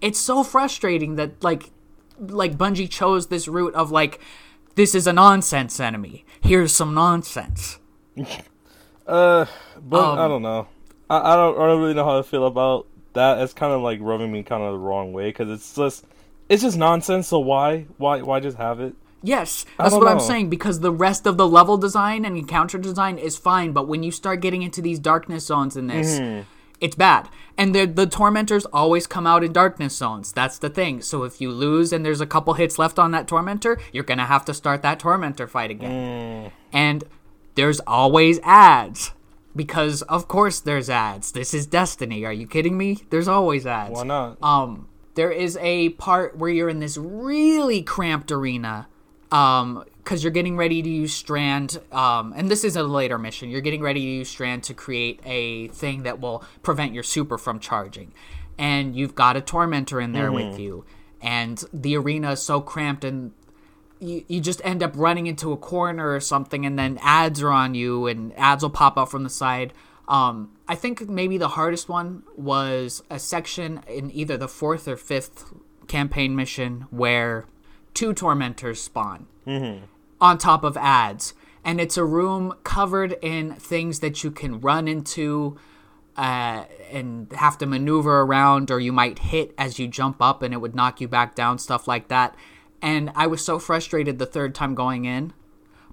[0.00, 1.70] It's so frustrating that like
[2.18, 4.20] like Bungie chose this route of like
[4.80, 6.24] this is a nonsense enemy.
[6.40, 7.78] Here's some nonsense.
[9.06, 9.44] Uh,
[9.82, 10.68] but Um, I don't know.
[11.08, 11.58] I, I don't.
[11.60, 13.38] I don't really know how to feel about that.
[13.38, 16.04] It's kind of like rubbing me kind of the wrong way because it's just,
[16.48, 17.26] it's just nonsense.
[17.26, 18.94] So why, why, why just have it?
[19.24, 23.18] Yes, that's what I'm saying because the rest of the level design and encounter design
[23.18, 26.42] is fine, but when you start getting into these darkness zones in this, Mm-hmm.
[26.80, 27.28] It's bad.
[27.58, 30.32] And the the tormentors always come out in darkness zones.
[30.32, 31.02] That's the thing.
[31.02, 34.18] So if you lose and there's a couple hits left on that tormentor, you're going
[34.18, 36.46] to have to start that tormentor fight again.
[36.46, 36.52] Mm.
[36.72, 37.04] And
[37.54, 39.12] there's always ads.
[39.54, 41.32] because of course there's ads.
[41.32, 42.24] This is Destiny.
[42.24, 43.02] Are you kidding me?
[43.10, 43.92] There's always ads.
[43.92, 44.38] Why not?
[44.42, 48.86] Um, there is a part where you're in this really cramped arena,
[49.30, 51.78] um, because you're getting ready to use Strand.
[51.92, 53.50] Um, and this is a later mission.
[53.50, 57.38] You're getting ready to use Strand to create a thing that will prevent your super
[57.38, 58.12] from charging,
[58.58, 60.84] and you've got a Tormentor in there with you,
[61.20, 63.32] and the arena is so cramped and
[64.00, 67.50] you, you just end up running into a corner or something and then ads are
[67.50, 69.72] on you and ads will pop up from the side
[70.08, 74.96] um, i think maybe the hardest one was a section in either the fourth or
[74.96, 75.52] fifth
[75.86, 77.44] campaign mission where
[77.94, 79.26] two tormentors spawn
[80.20, 81.34] on top of ads.
[81.64, 85.58] And it's a room covered in things that you can run into
[86.16, 90.52] uh, and have to maneuver around, or you might hit as you jump up and
[90.54, 92.34] it would knock you back down, stuff like that.
[92.82, 95.32] And I was so frustrated the third time going in,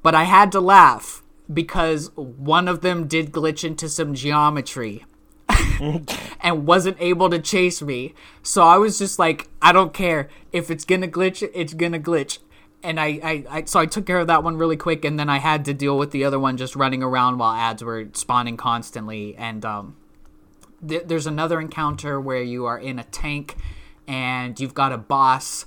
[0.02, 1.22] but I had to laugh
[1.54, 5.06] because one of them did glitch into some geometry
[6.42, 8.14] and wasn't able to chase me.
[8.44, 10.30] So I was just like, I don't care.
[10.52, 12.40] If it's gonna glitch, it's gonna glitch.
[12.84, 15.30] And I, I, I, so I took care of that one really quick, and then
[15.30, 18.56] I had to deal with the other one just running around while ads were spawning
[18.56, 19.36] constantly.
[19.36, 19.98] And um,
[20.88, 23.56] th- there's another encounter where you are in a tank,
[24.08, 25.66] and you've got a boss,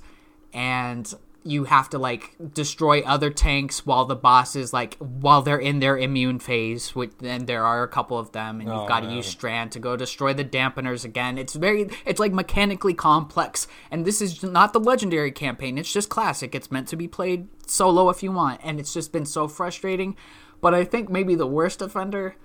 [0.53, 5.57] and you have to like destroy other tanks while the boss is like while they're
[5.57, 8.87] in their immune phase which then there are a couple of them and you've Oh,
[8.87, 11.37] got to use strand to go destroy the dampeners again.
[11.39, 16.09] It's very it's like mechanically complex and this is not the legendary campaign it's just
[16.09, 16.53] classic.
[16.53, 20.15] It's meant to be played solo if you want and it's just been so frustrating.
[20.61, 22.35] But i think maybe the worst offender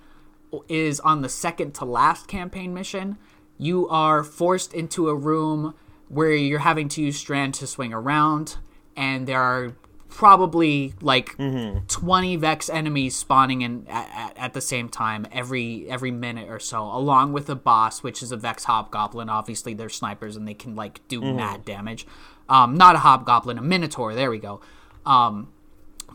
[0.69, 3.17] is on the second to last campaign mission.
[3.59, 5.75] You are forced into a room
[6.07, 8.57] where you're having to use Strand to swing around,
[8.97, 9.73] and there are
[10.09, 16.49] probably like 20 Vex enemies spawning in at, at, the same time every every minute
[16.49, 19.29] or so, along with a boss, which is a Vex Hobgoblin.
[19.29, 22.07] Obviously, they're snipers and they can like do mad damage.
[22.49, 24.15] Um, not a Hobgoblin, a Minotaur.
[24.15, 24.59] There we go.
[25.05, 25.53] Um,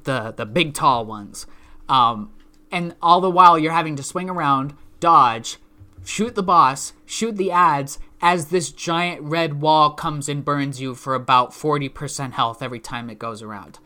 [0.03, 1.47] the the big tall ones.
[1.89, 2.33] Um,
[2.73, 5.59] and all the while you're having to swing around, dodge,
[6.05, 10.95] shoot the boss, shoot the ads as this giant red wall comes and burns you
[10.95, 13.81] for about 40% health every time it goes around.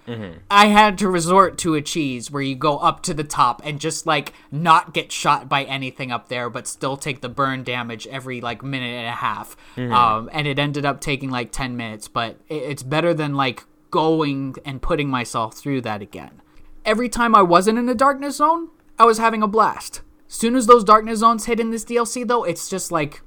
[0.50, 3.80] I had to resort to a cheese where you go up to the top and
[3.80, 8.06] just like not get shot by anything up there, but still take the burn damage
[8.08, 9.56] every like minute and a half.
[9.92, 14.54] Um, and it ended up taking like 10 minutes, but it's better than like going
[14.66, 16.42] and putting myself through that again.
[16.84, 18.68] Every time I wasn't in a darkness zone,
[18.98, 20.02] I was having a blast.
[20.28, 23.22] Soon as those darkness zones hit in this DLC though, it's just like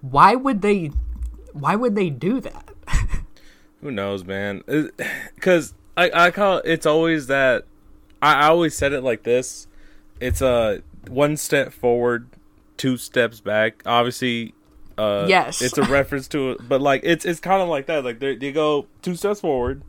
[0.00, 0.90] why would they
[1.52, 2.70] why would they do that?
[3.82, 4.62] Who knows, man?
[5.34, 7.64] Because I, I call it's always that.
[8.22, 9.66] I, I always said it like this.
[10.20, 12.28] It's a one step forward,
[12.78, 13.82] two steps back.
[13.86, 14.54] Obviously,
[14.96, 15.60] uh, Yes.
[15.60, 18.04] it's a reference to it, but like it's it's kind of like that.
[18.04, 19.82] Like they they go two steps forward,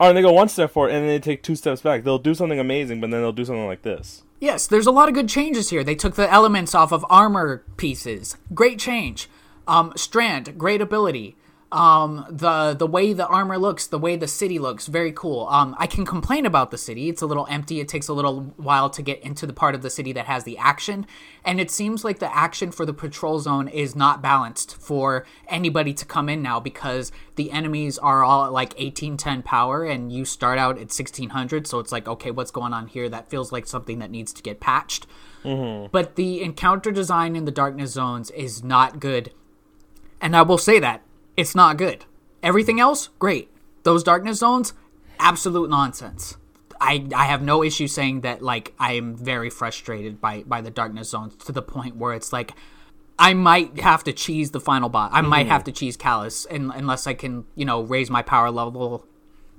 [0.00, 2.02] or they go one step forward and then they take two steps back.
[2.02, 4.23] They'll do something amazing, but then they'll do something like this.
[4.40, 5.84] Yes, there's a lot of good changes here.
[5.84, 8.36] They took the elements off of armor pieces.
[8.52, 9.28] Great change.
[9.66, 11.36] Um, Strand, great ability.
[11.74, 15.48] Um, the the way the armor looks, the way the city looks, very cool.
[15.50, 17.08] Um, I can complain about the city.
[17.08, 17.80] It's a little empty.
[17.80, 20.44] It takes a little while to get into the part of the city that has
[20.44, 21.04] the action,
[21.44, 25.92] and it seems like the action for the patrol zone is not balanced for anybody
[25.94, 30.24] to come in now because the enemies are all at like 1810 power, and you
[30.24, 31.66] start out at 1600.
[31.66, 33.08] So it's like, okay, what's going on here?
[33.08, 35.08] That feels like something that needs to get patched.
[35.90, 39.32] But the encounter design in the darkness zones is not good.
[40.20, 41.02] And I will say that
[41.36, 42.04] it's not good.
[42.42, 43.50] Everything else, great.
[43.82, 44.72] Those darkness zones,
[45.18, 46.36] absolute nonsense.
[46.80, 50.70] I, I have no issue saying that like I am very frustrated by by the
[50.70, 52.52] darkness zones to the point where it's like
[53.18, 55.10] I might have to cheese the final boss.
[55.12, 55.66] I might have mm-hmm.
[55.66, 59.06] to cheese Calus and, unless I can, you know, raise my power level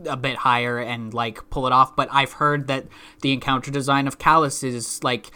[0.06, 1.96] a bit higher and like pull it off.
[1.96, 2.86] But I've heard that
[3.22, 5.32] the encounter design of Calus is like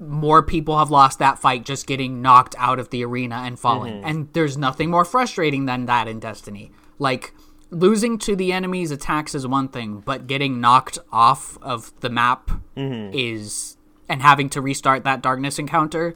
[0.00, 3.94] more people have lost that fight just getting knocked out of the arena and falling.
[3.94, 4.06] Mm-hmm.
[4.06, 6.72] And there's nothing more frustrating than that in Destiny.
[6.98, 7.32] Like
[7.70, 12.50] losing to the enemy's attacks is one thing, but getting knocked off of the map
[12.76, 13.12] mm-hmm.
[13.12, 13.76] is
[14.08, 16.14] and having to restart that darkness encounter.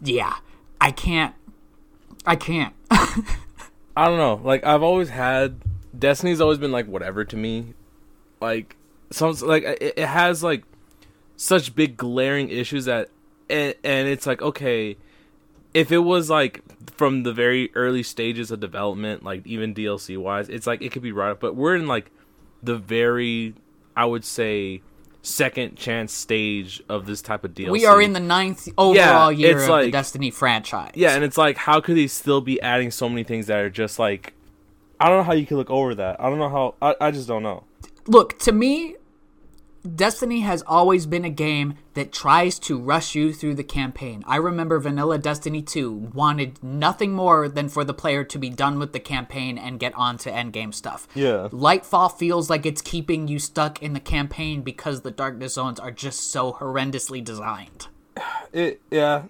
[0.00, 0.36] Yeah,
[0.80, 1.34] I can't
[2.26, 2.74] I can't.
[2.90, 4.40] I don't know.
[4.42, 5.60] Like I've always had
[5.96, 7.74] Destiny's always been like whatever to me.
[8.40, 8.76] Like
[9.10, 10.64] some like it, it has like
[11.42, 13.08] such big glaring issues that
[13.50, 14.96] and, and it's like okay,
[15.74, 16.62] if it was like
[16.96, 21.02] from the very early stages of development, like even DLC wise, it's like it could
[21.02, 21.40] be right up.
[21.40, 22.12] But we're in like
[22.62, 23.54] the very,
[23.96, 24.82] I would say,
[25.22, 27.72] second chance stage of this type of deal.
[27.72, 30.92] We are in the ninth overall Yeah, year of the Destiny franchise.
[30.94, 33.70] Yeah, and it's like, how could he still be adding so many things that are
[33.70, 34.34] just like,
[35.00, 36.20] I don't know how you could look over that.
[36.20, 36.74] I don't know how.
[36.80, 37.64] I, I just don't know.
[38.06, 38.94] look to me
[39.82, 44.22] destiny has always been a game that tries to rush you through the campaign.
[44.26, 48.78] I remember vanilla destiny 2 wanted nothing more than for the player to be done
[48.78, 51.08] with the campaign and get on to endgame stuff.
[51.14, 51.48] Yeah.
[51.50, 55.90] lightfall feels like it's keeping you stuck in the campaign because the darkness zones are
[55.90, 57.88] just so horrendously designed.
[58.52, 59.22] It yeah,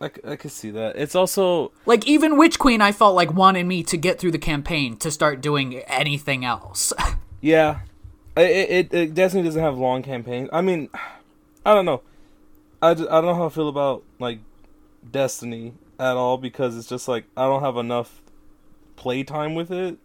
[0.00, 0.96] I, I could see that.
[0.96, 4.38] It's also like even witch queen i felt like wanted me to get through the
[4.38, 6.92] campaign to start doing anything else.
[7.40, 7.80] Yeah,
[8.36, 10.48] it it, it Destiny doesn't have long campaigns.
[10.52, 10.88] I mean,
[11.64, 12.02] I don't know.
[12.82, 14.40] I, just, I don't know how I feel about like
[15.08, 18.22] Destiny at all because it's just like I don't have enough
[18.96, 19.98] playtime with it.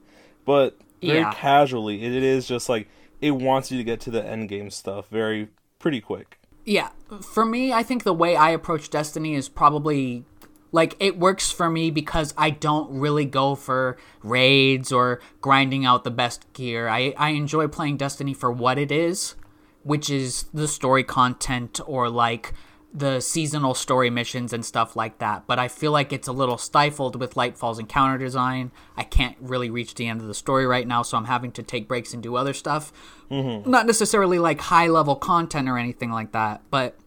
[0.46, 1.34] But very Yeah.
[1.34, 2.88] casually, it is just like
[3.20, 6.40] it wants you to get to the end game stuff very pretty quick.
[6.66, 6.90] Yeah,
[7.22, 10.26] for me, I think the way I approach Destiny is probably
[10.72, 16.04] like it works for me because I don't really go for raids or grinding out
[16.04, 16.88] the best gear.
[16.88, 19.36] I, I enjoy playing Destiny for what it is,
[19.84, 22.54] which is the story content or like
[22.94, 25.48] the seasonal story missions and stuff like that.
[25.48, 28.72] But I feel like it's a little stifled with Lightfall's encounter design.
[28.98, 31.64] I can't really reach the end of the story right now, so I'm having to
[31.64, 32.92] take breaks and do other stuff.
[33.30, 33.70] Mm-hmm.
[33.70, 36.98] Not necessarily like high level content or anything like that, but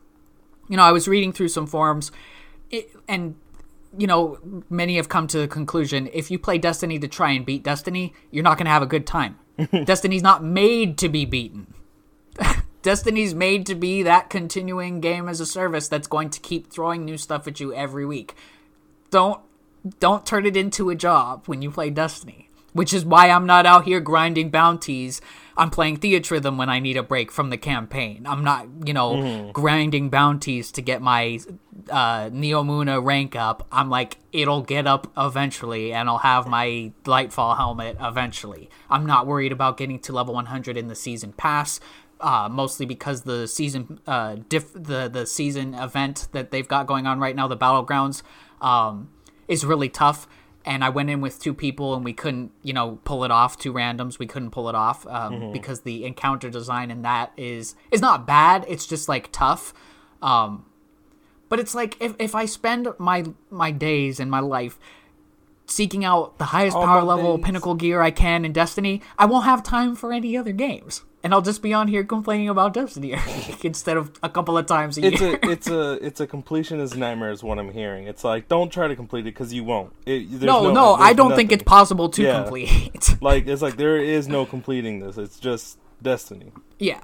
[0.69, 2.11] you know, I was reading through some forums,
[2.71, 3.37] it, and
[3.99, 7.45] you know, many have come to the conclusion: if you play Destiny to try and
[7.45, 9.39] beat Destiny, you're not going to have a good time.
[9.85, 11.73] Destiny's not made to be beaten.
[12.83, 17.05] Destiny's made to be that continuing game as a service that's going to keep throwing
[17.05, 18.35] new stuff at you every week.
[19.11, 19.41] Don't
[20.01, 22.49] don't turn it into a job when you play Destiny.
[22.75, 25.23] Which is why I'm not out here grinding bounties.
[25.57, 28.27] I'm playing Theatrhythm when I need a break from the campaign.
[28.27, 31.39] I'm not, you know, grinding bounties to get my
[31.89, 33.67] uh, Neomuna rank up.
[33.71, 38.69] I'm like, it'll get up eventually, and I'll have my Lightfall helmet eventually.
[38.91, 41.79] I'm not worried about getting to level 100 in the season pass.
[42.21, 47.07] Uh, mostly because the season, uh, diff- the the season event that they've got going
[47.07, 48.23] on right now, the battlegrounds,
[48.61, 49.11] um,
[49.47, 50.27] is really tough.
[50.65, 53.59] And I went in with two people, and we couldn't, you know, pull it off.
[53.59, 57.75] Two randoms, we couldn't pull it off um, because the encounter design in that is
[57.91, 58.65] is not bad.
[58.67, 59.75] It's just like tough.
[60.23, 60.65] Um,
[61.51, 64.79] but it's like if, if I spend my my days and my life
[65.67, 67.45] seeking out the highest All power level days.
[67.45, 71.03] pinnacle gear I can in Destiny, I won't have time for any other games.
[71.25, 73.17] And I'll just be on here complaining about Destiny
[73.63, 75.39] instead of a couple of times a It's year.
[75.43, 78.07] a it's a it's a completionist nightmare is what I'm hearing.
[78.07, 79.95] It's like don't try to complete it because you won't.
[80.05, 82.43] It, there's no, no, no, I don't think it's possible to Yeah.
[82.43, 83.17] complete.
[83.23, 85.17] like it's like there is no completing this.
[85.17, 86.53] It's just Destiny.
[86.79, 87.01] yeah.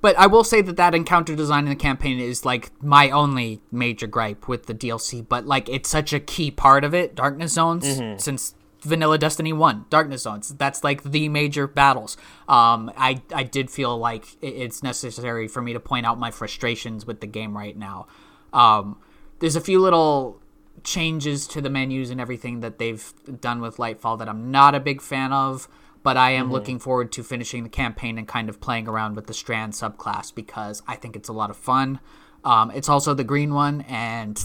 [0.00, 3.60] But I will say that that encounter design in the campaign is like my only
[3.72, 7.54] major gripe with the DLC, but like it's such a key part of it, Darkness
[7.54, 8.18] Zones, Mm-hmm.
[8.18, 10.48] since Vanilla Destiny 1, Darkness Zones.
[10.50, 12.16] That's like the major battles.
[12.48, 17.06] Um I I did feel like it's necessary for me to point out my frustrations
[17.06, 18.06] with the game right now.
[18.52, 18.98] Um
[19.40, 20.40] there's a few little
[20.84, 24.80] changes to the menus and everything that they've done with Lightfall that I'm not a
[24.80, 25.68] big fan of,
[26.02, 29.26] but I am looking forward to finishing the campaign and kind of playing around with
[29.26, 32.00] the Strand subclass because I think it's a lot of fun.
[32.44, 34.42] Um, it's also the green one, and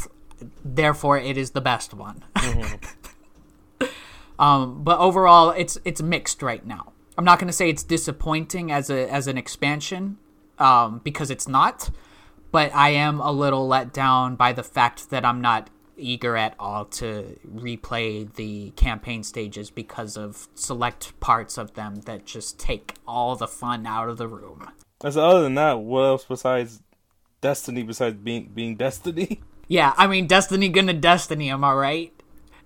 [0.65, 2.23] therefore it is the best one.
[4.43, 6.91] um, but overall, it's it's mixed right now.
[7.17, 10.17] I'm not going to say it's disappointing as a as an expansion
[10.59, 11.89] um, because it's not,
[12.51, 16.55] but I am a little let down by the fact that I'm not eager at
[16.59, 22.95] all to replay the campaign stages because of select parts of them that just take
[23.07, 24.67] all the fun out of the room.
[25.03, 26.81] As other than that, what else besides
[27.39, 29.41] Destiny besides being being Destiny?
[29.69, 32.22] Yeah, I mean, Destiny gonna Destiny, am I right?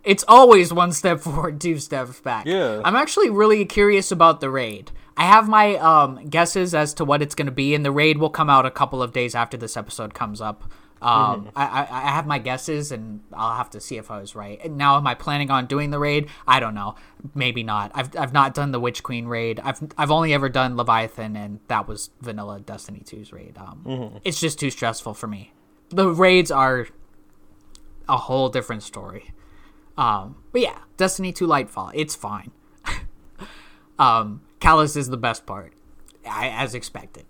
[0.07, 2.45] It's always one step forward, two steps back.
[2.45, 2.81] Yeah.
[2.83, 4.91] I'm actually really curious about the raid.
[5.17, 8.29] I have my um, guesses as to what it's gonna be, and the raid will
[8.29, 10.63] come out a couple of days after this episode comes up.
[10.99, 14.35] Um, I, I, I have my guesses, and I'll have to see if I was
[14.35, 14.71] right.
[14.71, 16.27] Now, am I planning on doing the raid?
[16.47, 16.95] I don't know.
[17.35, 17.91] Maybe not.
[17.93, 19.60] I've, I've not done the Witch Queen raid.
[19.63, 23.58] I've I've only ever done Leviathan, and that was Vanilla Destiny 2's raid.
[23.58, 25.53] Um, It's just too stressful for me.
[25.89, 26.87] The raids are
[28.10, 29.33] a whole different story.
[29.98, 32.52] Um, but yeah, Destiny 2 Lightfall, it's fine.
[34.00, 35.73] um, Calus is the best part,
[36.29, 37.25] I, as expected.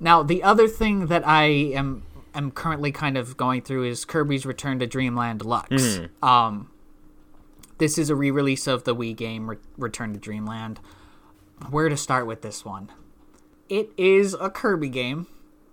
[0.00, 4.44] Now, the other thing that I am am currently kind of going through is Kirby's
[4.44, 6.00] Return to Dreamland Lux.
[6.22, 6.70] Um,
[7.78, 10.80] this is a re-release of the Wii game Re- Return to Dreamland.
[11.70, 12.90] Where to start with this one?
[13.68, 15.26] it is a Kirby game.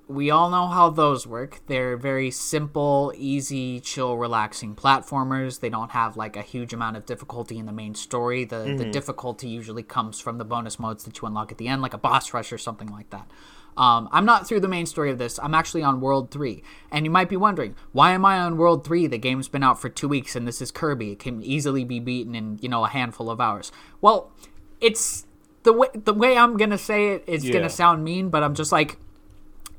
[0.08, 1.62] We all know how those work.
[1.68, 5.62] They're very simple, easy, chill, relaxing platformers.
[5.62, 8.44] They don't have like a huge amount of difficulty in the main story.
[8.44, 8.78] The Mm-hmm.
[8.78, 11.94] the difficulty usually comes from the bonus modes that you unlock at the end, like
[11.94, 13.28] a boss rush or something like that.
[13.76, 15.40] Um, I'm not through the main story of this.
[15.42, 16.62] I'm actually on World 3.
[16.92, 19.08] And you might be wondering, why am I on World 3?
[19.08, 21.14] The game's been out for two weeks and this is Kirby.
[21.14, 23.72] It can easily be beaten in, you know, a handful of hours.
[24.00, 24.32] Well,
[24.80, 25.26] it's
[25.64, 27.54] the way the way I'm gonna say it, it is Yeah.
[27.54, 28.98] gonna sound mean, but I'm just like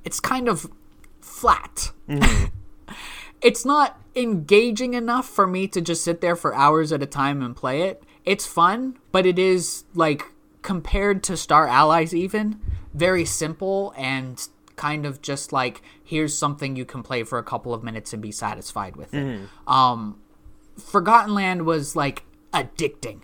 [0.04, 0.70] it's kind of
[1.20, 1.90] flat.
[3.42, 7.42] it's not engaging enough for me to just sit there for hours at a time
[7.42, 8.02] and play it.
[8.24, 10.24] It's fun, but it is like
[10.62, 12.60] compared to Star Allies even
[12.94, 17.74] very simple and kind of just like here's something you can play for a couple
[17.74, 19.40] of minutes and be satisfied with it.
[19.66, 20.18] Um
[20.78, 23.20] Forgotten Land was like addicting.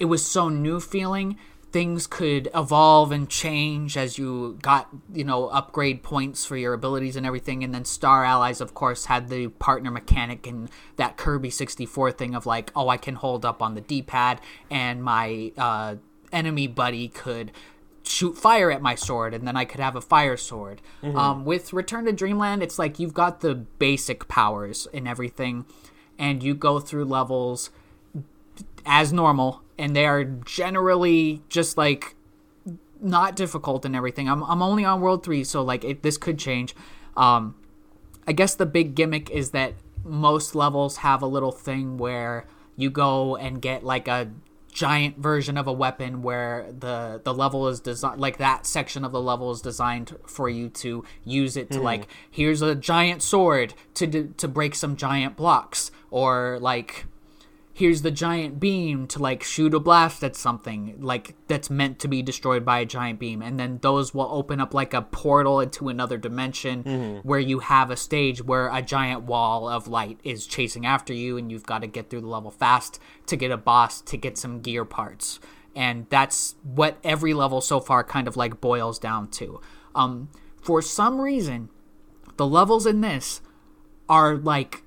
[0.00, 1.36] It was so new feeling.
[1.70, 7.14] Things could evolve and change as you got, you know, upgrade points for your abilities
[7.14, 7.62] and everything.
[7.62, 12.34] And then Star Allies, of course, had the partner mechanic and that Kirby 64 thing
[12.34, 14.40] of like, oh, I can hold up on the D pad
[14.70, 15.96] and my uh,
[16.32, 17.52] enemy buddy could
[18.02, 20.80] shoot fire at my sword and then I could have a fire sword.
[21.16, 25.66] Um, with Return to Dreamland, it's like you've got the basic powers and everything,
[26.18, 27.70] and you go through levels
[28.86, 32.14] as normal, and they are generally just like
[33.00, 34.28] not difficult and everything.
[34.28, 36.74] I'm, I'm only on World 3, so like it, this could change.
[37.16, 37.54] Um,
[38.26, 39.74] I guess the big gimmick is that
[40.04, 44.30] most levels have a little thing where you go and get like a
[44.72, 49.10] giant version of a weapon where the the level is designed like that section of
[49.10, 53.74] the level is designed for you to use it to like here's a giant sword
[53.94, 57.06] to d- to break some giant blocks or like
[57.78, 62.08] here's the giant beam to like shoot a blast at something like that's meant to
[62.08, 63.40] be destroyed by a giant beam.
[63.40, 66.82] And then those will open up like a portal into another dimension
[67.22, 71.36] where you have a stage where a giant wall of light is chasing after you
[71.36, 74.36] and you've got to get through the level fast to get a boss to get
[74.36, 75.38] some gear parts.
[75.76, 79.60] And that's what every level so far kind of like boils down to.
[79.94, 81.68] Um for some reason
[82.38, 83.40] the levels in this
[84.08, 84.82] are like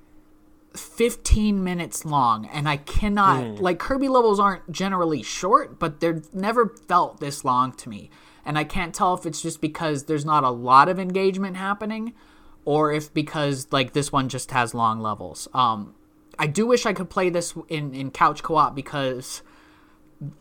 [0.74, 6.68] 15 minutes long and I cannot like Kirby levels aren't generally short but they're never
[6.88, 8.10] felt this long to me
[8.44, 12.14] and I can't tell if it's just because there's not a lot of engagement happening
[12.64, 15.94] or if because like this one just has long levels um
[16.38, 19.42] I do wish I could play this in in couch co-op because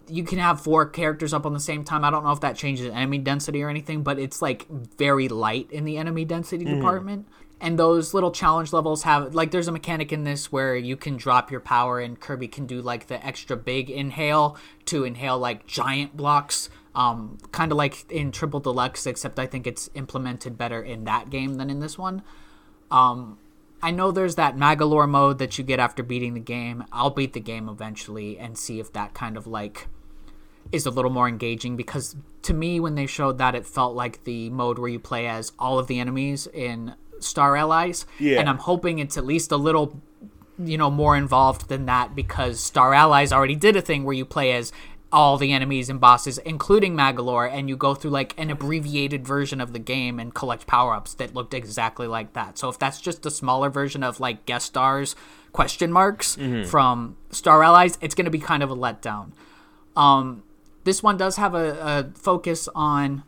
[0.07, 2.03] you can have four characters up on the same time.
[2.03, 5.71] I don't know if that changes enemy density or anything, but it's like very light
[5.71, 7.27] in the enemy density department.
[7.62, 11.16] And those little challenge levels have like there's a mechanic in this where you can
[11.16, 15.68] drop your power and Kirby can do like the extra big inhale to inhale like
[15.68, 16.70] giant blocks.
[16.95, 21.30] Um, kind of like in Triple Deluxe, except I think it's implemented better in that
[21.30, 22.24] game than in this one.
[22.89, 23.38] Um,
[23.84, 26.84] I know there's that Magolor mode that you get after beating the game.
[26.91, 29.88] I'll beat the game eventually and see if that kind of like
[30.72, 34.24] is a little more engaging because to me when they showed that it felt like
[34.24, 36.93] the mode where you play as all of the enemies in
[37.24, 38.05] Star Allies.
[38.19, 38.39] Yeah.
[38.39, 40.01] And I'm hoping it's at least a little
[40.63, 44.26] you know more involved than that because Star Allies already did a thing where you
[44.26, 44.72] play as
[45.11, 49.59] all the enemies and bosses, including Magolor, and you go through like an abbreviated version
[49.59, 52.57] of the game and collect power ups that looked exactly like that.
[52.57, 55.15] So if that's just a smaller version of like guest stars
[55.51, 56.38] question marks
[56.69, 59.32] from Star Allies, it's going to be kind of a letdown.
[59.97, 60.43] Um,
[60.86, 63.24] this one does have a, a focus on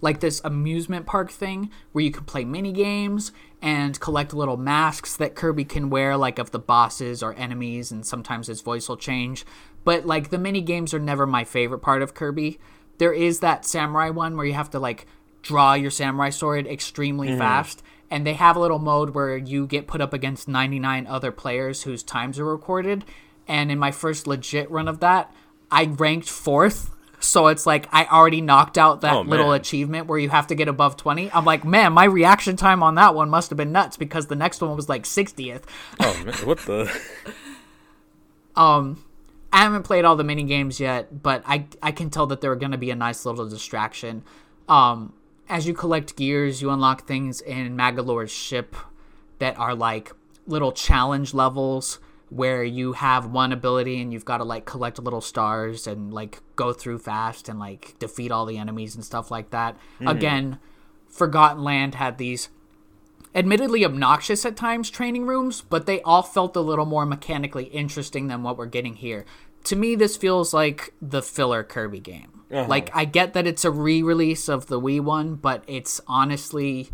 [0.00, 3.32] like this amusement park thing where you can play mini games
[3.62, 8.06] and collect little masks that Kirby can wear, like of the bosses or enemies, and
[8.06, 9.44] sometimes his voice will change.
[9.84, 12.58] But like the mini games are never my favorite part of Kirby.
[12.98, 15.06] There is that samurai one where you have to like
[15.42, 17.38] draw your samurai sword extremely mm-hmm.
[17.38, 21.32] fast, and they have a little mode where you get put up against 99 other
[21.32, 23.04] players whose times are recorded.
[23.46, 25.34] And in my first legit run of that,
[25.70, 26.90] I ranked fourth.
[27.20, 30.54] So it's like I already knocked out that Oh, little achievement where you have to
[30.54, 31.30] get above 20.
[31.32, 34.36] I'm like, man, my reaction time on that one must have been nuts because the
[34.36, 35.62] next one was like 60th.
[36.00, 36.90] Oh man, what the?
[38.56, 39.04] Um,
[39.52, 42.56] I haven't played all the mini games yet, but I I can tell that they're
[42.56, 44.22] going to be a nice little distraction.
[44.68, 45.14] Um,
[45.48, 48.76] as you collect gears, you unlock things in Magolor's ship
[49.38, 50.12] that are like
[50.46, 51.98] little challenge levels
[52.30, 56.40] where you have one ability and you've got to like collect little stars and like
[56.56, 59.76] go through fast and like defeat all the enemies and stuff like that.
[60.00, 60.58] Again,
[61.08, 62.48] Forgotten Land had these
[63.34, 68.28] admittedly obnoxious at times training rooms, but they all felt a little more mechanically interesting
[68.28, 69.24] than what we're getting here.
[69.64, 72.42] to me this feels like the filler Kirby game.
[72.50, 72.66] Uh-huh.
[72.66, 76.90] Like I get that it's a re-release of the Wii one, but it's honestly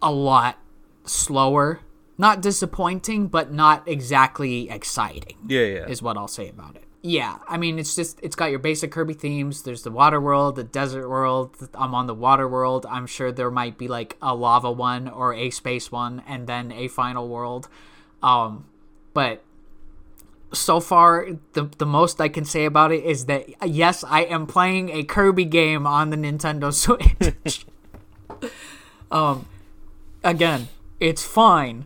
[0.00, 0.58] a lot
[1.04, 1.80] slower.
[2.16, 5.36] Not disappointing, but not exactly exciting.
[5.48, 5.86] Yeah, yeah.
[5.86, 6.84] Is what I'll say about it.
[7.06, 9.60] Yeah, I mean it's just it's got your basic Kirby themes.
[9.60, 11.54] There's the water world, the desert world.
[11.74, 12.86] I'm on the water world.
[12.88, 16.72] I'm sure there might be like a lava one or a space one and then
[16.72, 17.68] a final world.
[18.22, 18.64] Um
[19.12, 19.44] but
[20.54, 24.46] so far the the most I can say about it is that yes, I am
[24.46, 26.72] playing a Kirby game on the Nintendo
[27.42, 27.66] Switch.
[29.10, 29.44] um
[30.22, 30.68] again,
[31.00, 31.84] it's fine.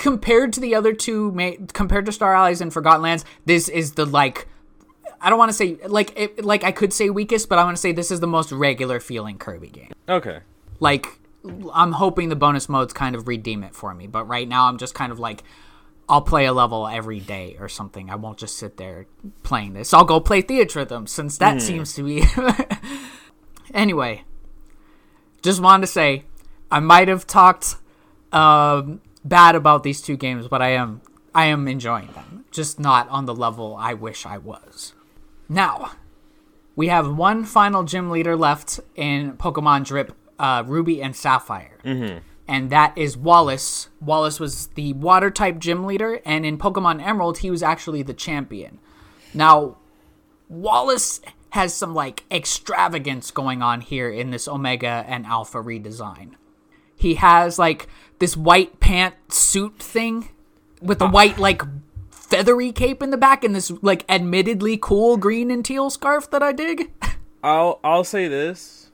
[0.00, 3.92] Compared to the other two ma- compared to Star Allies and Forgotten Lands, this is
[3.92, 4.48] the like
[5.20, 7.76] I don't want to say like it, like I could say weakest, but I want
[7.76, 9.92] to say this is the most regular feeling Kirby game.
[10.08, 10.40] Okay.
[10.80, 11.06] Like
[11.74, 14.78] I'm hoping the bonus modes kind of redeem it for me, but right now I'm
[14.78, 15.44] just kind of like
[16.08, 18.10] I'll play a level every day or something.
[18.10, 19.06] I won't just sit there
[19.42, 19.92] playing this.
[19.94, 21.58] I'll go play Theatrhythm since that Hmm.
[21.60, 22.24] seems to be
[23.74, 24.24] Anyway,
[25.42, 26.24] just wanted to say
[26.70, 27.76] I might have talked
[28.32, 31.02] um, bad about these two games, but I am
[31.34, 32.44] I am enjoying them.
[32.50, 34.94] Just not on the level I wish I was.
[35.48, 35.92] Now,
[36.74, 41.78] we have one final gym leader left in Pokemon Drip, uh, Ruby and Sapphire.
[41.84, 42.18] Mm-hmm.
[42.48, 43.88] And that is Wallace.
[44.00, 48.14] Wallace was the water type gym leader, and in Pokemon Emerald, he was actually the
[48.14, 48.80] champion.
[49.32, 49.76] Now,
[50.48, 56.32] Wallace has some like extravagance going on here in this Omega and Alpha redesign.
[57.00, 57.88] He has like
[58.18, 60.28] this white pant suit thing
[60.82, 61.10] with a oh.
[61.10, 61.62] white like
[62.10, 66.42] feathery cape in the back and this like admittedly cool green and teal scarf that
[66.42, 66.92] I dig.
[67.42, 68.90] I'll I'll say this.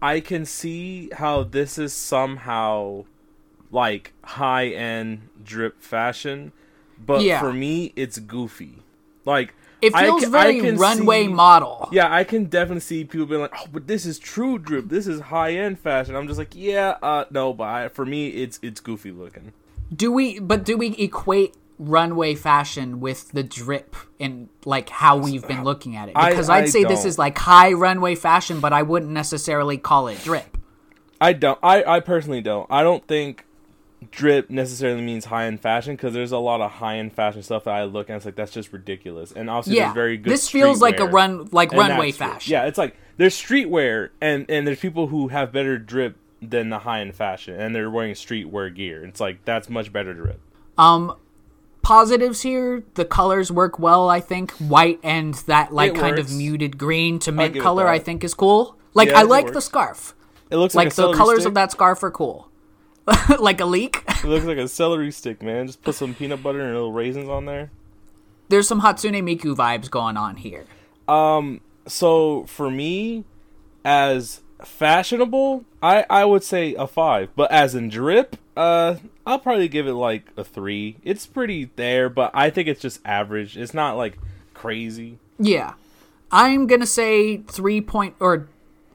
[0.00, 3.04] I can see how this is somehow
[3.70, 6.52] like high end drip fashion,
[6.98, 7.38] but Yeah.
[7.38, 8.82] for me it's goofy.
[9.26, 9.54] Like
[9.84, 11.88] It I feels ca- very I runway see- model.
[11.92, 14.88] Yeah, I can definitely see people being like, "Oh, but this is true drip.
[14.88, 18.28] This is high end fashion." I'm just like, "Yeah, uh, no," but I, for me,
[18.28, 19.52] it's it's goofy looking.
[19.94, 25.46] Do we but do we equate runway fashion with the drip and like how we've
[25.46, 26.14] been looking at it?
[26.14, 27.08] Because I'd I say this don't.
[27.08, 30.56] is like high runway fashion, but I wouldn't necessarily call it drip.
[31.20, 31.58] I don't.
[31.62, 32.66] I, I personally don't.
[32.70, 33.43] I don't think
[34.10, 37.64] drip necessarily means high end fashion because there's a lot of high end fashion stuff
[37.64, 38.14] that I look at.
[38.14, 39.32] And it's like that's just ridiculous.
[39.32, 40.32] And obviously, Yeah, there's very good.
[40.32, 42.52] this feels like a run like runway fashion.
[42.52, 46.80] Yeah, it's like there's streetwear and and there's people who have better drip than the
[46.80, 49.04] high end fashion, and they're wearing streetwear gear.
[49.04, 50.40] It's like that's much better drip.
[50.76, 51.16] Um,
[51.82, 54.08] positives here: the colors work well.
[54.08, 57.88] I think white and that like It kind of muted green to mint color.
[57.88, 58.76] I think is cool.
[58.94, 60.14] Like Yeah, I like the scarf.
[60.50, 61.48] It looks Like like, the colors stick.
[61.48, 62.48] of that scarf are cool.
[63.38, 64.02] like a leak.
[64.08, 65.66] It looks like a celery stick, man.
[65.66, 67.70] Just put some peanut butter and little raisins on there.
[68.48, 70.64] There's some Hatsune Miku vibes going on here.
[71.08, 73.24] Um, so for me,
[73.84, 78.96] as fashionable, I I would say a five, but as in drip, uh,
[79.26, 80.96] I'll probably give it like a three.
[81.02, 83.56] It's pretty there, but I think it's just average.
[83.56, 84.18] It's not like
[84.54, 85.18] crazy.
[85.38, 85.74] Yeah,
[86.30, 88.48] I'm gonna say three point or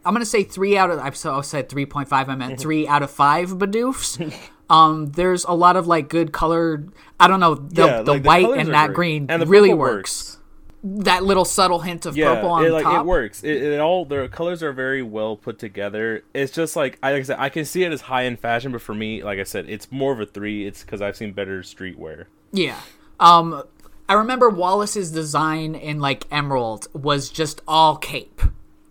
[0.05, 2.29] I'm gonna say three out of so said three point five.
[2.29, 4.33] I meant three out of five Bidoofs.
[4.69, 6.85] um, there's a lot of like good color.
[7.19, 9.69] I don't know the Yeah, the like, white colors and that green And the really
[9.69, 10.37] purple works.
[10.81, 13.01] That little subtle hint of Yeah, purple on it, like top.
[13.01, 13.43] it works.
[13.43, 16.23] It, it all their colors are very well put together.
[16.33, 18.71] It's just like I like I said, I can see it as high end fashion,
[18.71, 20.65] but for me, like I said, it's more of a three.
[20.65, 22.25] It's because I've seen better streetwear.
[22.53, 22.79] Yeah.
[23.19, 23.63] Um
[24.07, 28.41] I remember Wallace's design in like Emerald was just all cape.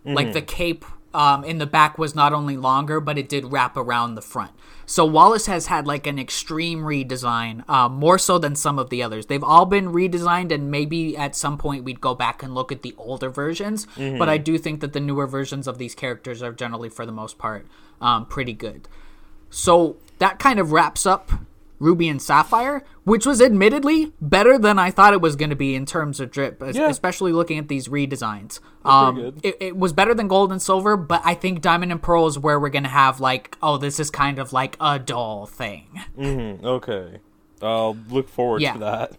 [0.05, 3.75] Like the cape um in the back was not only longer but it did wrap
[3.77, 4.51] around the front.
[4.85, 9.03] So Wallace has had like an extreme redesign, uh, more so than some of the
[9.03, 9.27] others.
[9.27, 12.81] They've all been redesigned, and maybe at some point we'd go back and look at
[12.81, 13.85] the older versions.
[14.17, 17.11] But I do think that the newer versions of these characters are generally, for the
[17.11, 17.67] most part,
[18.01, 18.87] um, pretty good.
[19.51, 21.33] So that kind of wraps up
[21.79, 25.75] Ruby and Sapphire, which was admittedly better than I thought it was going to be
[25.75, 26.89] in terms of drip, Yeah.
[26.89, 28.59] especially looking at these redesigns.
[28.83, 32.27] Um, it, it was better than Gold and Silver, but I think Diamond and Pearl
[32.27, 35.45] is where we're going to have like, oh, this is kind of like a dull
[35.45, 35.87] thing.
[36.17, 37.19] Mm, okay,
[37.61, 38.73] I'll look forward Yeah.
[38.73, 39.11] to that.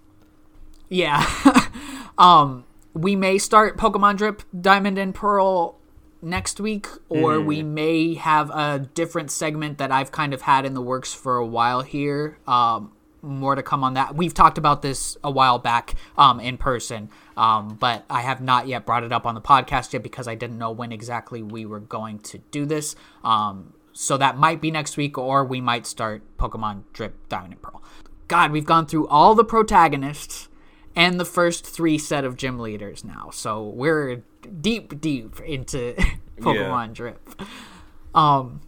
[0.89, 1.25] Yeah.
[2.19, 5.80] um, we may start Pokemon Drip Diamond and Pearl
[6.23, 10.75] next week, or we may have a different segment that I've kind of had in
[10.75, 12.39] the works for a while here.
[12.47, 12.93] Um,
[13.23, 14.15] more to come on that.
[14.15, 18.67] We've talked about this a while back um, in person, um, but I have not
[18.67, 21.67] yet brought it up on the podcast yet because I didn't know when exactly we
[21.67, 22.97] were going to do this.
[23.25, 27.63] Um, so that might be next week, or we might start Pokemon Drip Diamond and
[27.63, 27.83] Pearl.
[28.29, 30.49] God, we've gone through all the protagonists
[30.97, 33.31] and the first three set of gym leaders now.
[33.33, 34.23] So we're
[34.61, 35.95] deep, deep into
[36.41, 37.21] Pokemon Drip.
[38.15, 38.61] Um,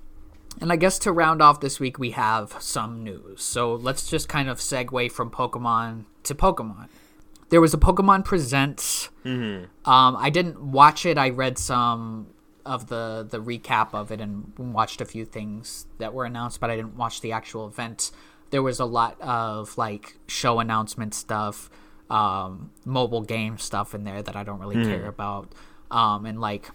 [0.60, 3.42] and I guess to round off this week, we have some news.
[3.42, 6.88] So let's just kind of segue from Pokemon to Pokemon.
[7.48, 9.08] There was a Pokemon Presents.
[9.84, 11.18] Um, I didn't watch it.
[11.18, 12.28] I read some
[12.64, 16.70] of the the recap of it and watched a few things that were announced, but
[16.70, 18.10] I didn't watch the actual event.
[18.50, 21.68] There was a lot of like show announcement stuff,
[22.12, 25.52] um, mobile game stuff in there that I don't really care about,
[25.90, 26.70] um, and like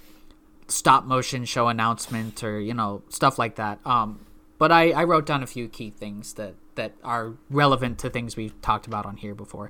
[0.67, 3.79] stop motion show announcement or you know stuff like that.
[3.85, 4.25] Um,
[4.57, 8.35] but I, I wrote down a few key things that that are relevant to things
[8.35, 9.69] we've talked about on here before.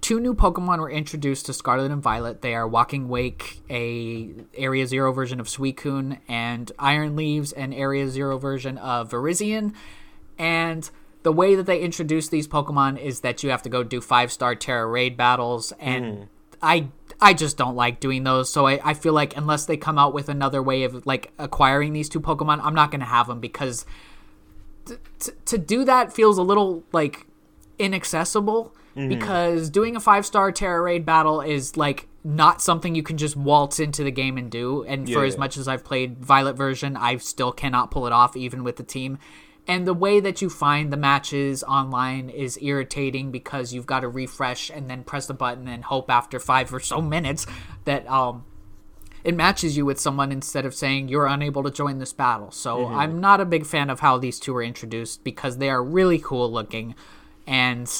[0.00, 2.40] Two new Pokemon were introduced to Scarlet and Violet.
[2.40, 8.08] They are Walking Wake, a Area Zero version of Suicune, and Iron Leaves, an Area
[8.08, 9.74] Zero version of Virizion.
[10.38, 10.88] And
[11.22, 14.32] the way that they introduce these Pokemon is that you have to go do five
[14.32, 16.28] star Tera raid battles, and mm.
[16.62, 16.88] I
[17.20, 18.50] I just don't like doing those.
[18.50, 21.92] So I, I feel like unless they come out with another way of like acquiring
[21.92, 23.84] these two Pokemon, I'm not gonna have them because
[24.84, 27.26] t- t- to do that feels a little like
[27.78, 29.08] inaccessible mm-hmm.
[29.08, 33.36] because doing a five star Tera raid battle is like not something you can just
[33.36, 34.84] waltz into the game and do.
[34.84, 35.28] And for Yeah.
[35.28, 38.76] as much as I've played Violet version, I still cannot pull it off even with
[38.76, 39.18] the team.
[39.68, 44.08] And the way that you find the matches online is irritating because you've got to
[44.08, 47.46] refresh and then press the button and hope after five or so minutes
[47.84, 48.44] that um
[49.24, 52.50] it matches you with someone instead of saying you're unable to join this battle.
[52.50, 55.82] So I'm not a big fan of how these two were introduced because they are
[55.82, 56.94] really cool looking
[57.46, 57.90] and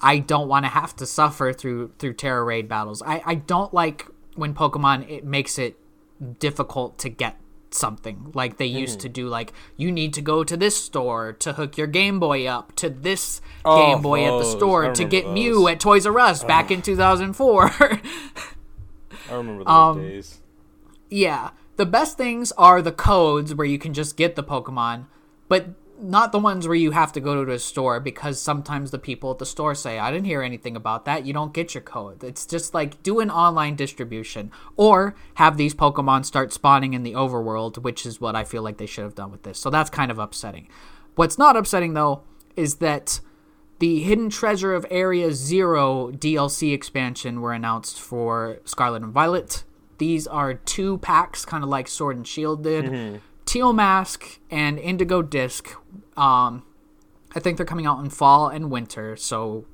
[0.00, 3.02] I don't want to have to suffer through through Tera raid battles.
[3.02, 4.06] I, I don't like
[4.36, 5.76] when Pokemon it makes it
[6.38, 7.36] difficult to get
[7.72, 11.52] something like they used to do like you need to go to this store to
[11.52, 15.30] hook your game boy up to this Oh, game boy at the store to get
[15.30, 17.70] mew at toys r us back in 2004
[19.30, 20.40] I remember those Um, days.
[21.08, 21.50] Yeah.
[21.76, 25.06] The best things are the codes where you can just get the Pokemon,
[25.48, 25.68] but
[26.02, 29.30] not the ones where you have to go to a store because sometimes the people
[29.30, 31.26] at the store say, I didn't hear anything about that.
[31.26, 32.24] You don't get your code.
[32.24, 37.12] It's just like do an online distribution or have these Pokemon start spawning in the
[37.12, 39.58] overworld, which is what I feel like they should have done with this.
[39.58, 40.68] So that's kind of upsetting.
[41.14, 42.22] What's not upsetting though
[42.56, 43.20] is that
[43.78, 49.64] the Hidden Treasure of Area Zero DLC expansion were announced for Scarlet and Violet.
[49.98, 52.84] These are two packs, kind of like Sword and Shield did.
[52.84, 53.16] Mm-hmm.
[53.44, 55.68] Teal Mask and Indigo Disc.
[56.16, 56.64] Um,
[57.34, 59.66] I think they're coming out in fall and winter, so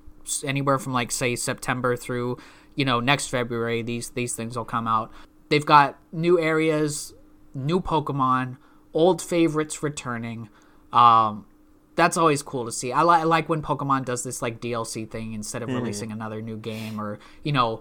[0.44, 2.38] anywhere from like say September through
[2.74, 5.10] you know next February, these these things will come out.
[5.48, 7.14] They've got new areas,
[7.54, 8.56] new Pokemon,
[8.92, 10.48] old favorites returning.
[10.92, 11.46] Um,
[11.94, 12.92] that's always cool to see.
[12.92, 16.42] I, li- I like when Pokemon does this like DLC thing instead of releasing another
[16.42, 17.80] new game or you know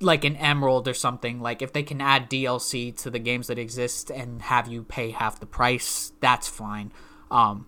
[0.00, 1.40] like an Emerald or something.
[1.40, 5.10] Like if they can add DLC to the games that exist and have you pay
[5.10, 6.92] half the price, that's fine.
[7.30, 7.66] Um,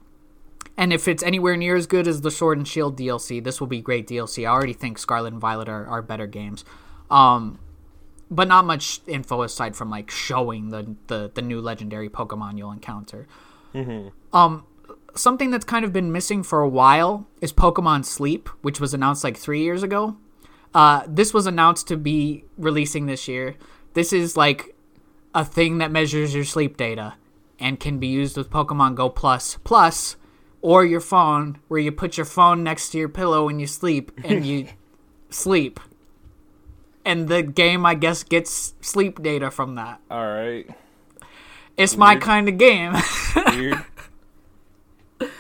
[0.77, 3.67] and if it's anywhere near as good as the Sword and Shield DLC, this will
[3.67, 4.45] be great DLC.
[4.45, 6.65] I already think Scarlet and Violet are, are better games.
[7.11, 7.59] Um,
[8.31, 12.73] but not much info aside from like showing the, the, the new legendary Pokemon you'll
[12.73, 13.27] encounter.
[14.33, 14.65] Um,
[15.15, 19.23] something that's kind of been missing for a while is Pokemon Sleep, which was announced
[19.23, 20.17] like three years ago.
[20.75, 23.57] Uh, this was announced to be releasing this year.
[23.95, 24.75] This is like
[25.35, 27.15] a thing that measures your sleep data
[27.59, 30.17] and can be used with Pokemon Go Plus Plus
[30.61, 34.13] or your phone, where you put your phone next to your pillow when you sleep
[34.25, 34.69] and you
[35.31, 35.81] sleep.
[37.05, 40.01] And the game, I guess, gets sleep data from that.
[40.09, 40.71] All right.
[41.77, 42.95] It's my kind of game.
[43.35, 43.85] Weird.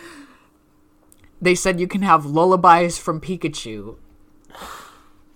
[1.40, 3.96] they said you can have lullabies from Pikachu.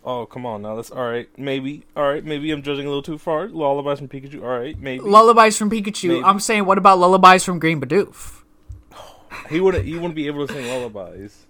[0.07, 0.77] Oh, come on now.
[0.77, 1.29] That's all right.
[1.37, 1.85] Maybe.
[1.97, 2.25] All right.
[2.25, 3.49] Maybe I'm judging a little too far.
[3.49, 4.43] Lullabies from Pikachu.
[4.43, 4.79] All right.
[4.79, 5.03] Maybe.
[5.03, 6.09] Lullabies from Pikachu.
[6.09, 6.25] Maybe.
[6.25, 8.43] I'm saying, what about lullabies from Green Bidoof?
[9.51, 9.85] he wouldn't.
[9.85, 11.47] He wouldn't be able to sing lullabies.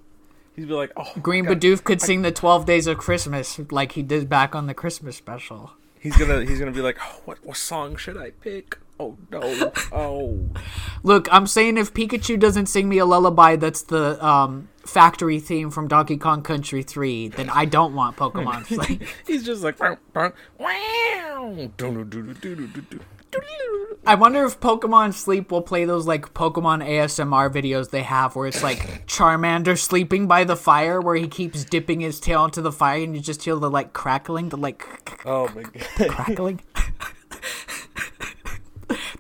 [0.57, 1.61] He'd be like, oh, Green God.
[1.61, 5.17] Bidoof could sing the 12 Days of Christmas like he did back on the Christmas
[5.17, 5.73] special.
[6.01, 6.45] He's gonna.
[6.45, 7.45] He's gonna be like, oh, what?
[7.45, 8.79] What song should I pick?
[8.99, 9.73] Oh no.
[9.93, 10.39] Oh.
[11.03, 15.71] Look, I'm saying if Pikachu doesn't sing me a lullaby that's the um, factory theme
[15.71, 19.03] from Donkey Kong Country 3, then I don't want Pokemon Sleep.
[19.27, 21.69] He's just like, "Bum, bum, wow.
[24.07, 28.47] I wonder if Pokemon Sleep will play those like Pokemon ASMR videos they have where
[28.47, 32.71] it's like Charmander sleeping by the fire where he keeps dipping his tail into the
[32.73, 34.87] fire and you just hear the like crackling, the like
[35.27, 35.83] Oh my god.
[36.09, 36.61] crackling.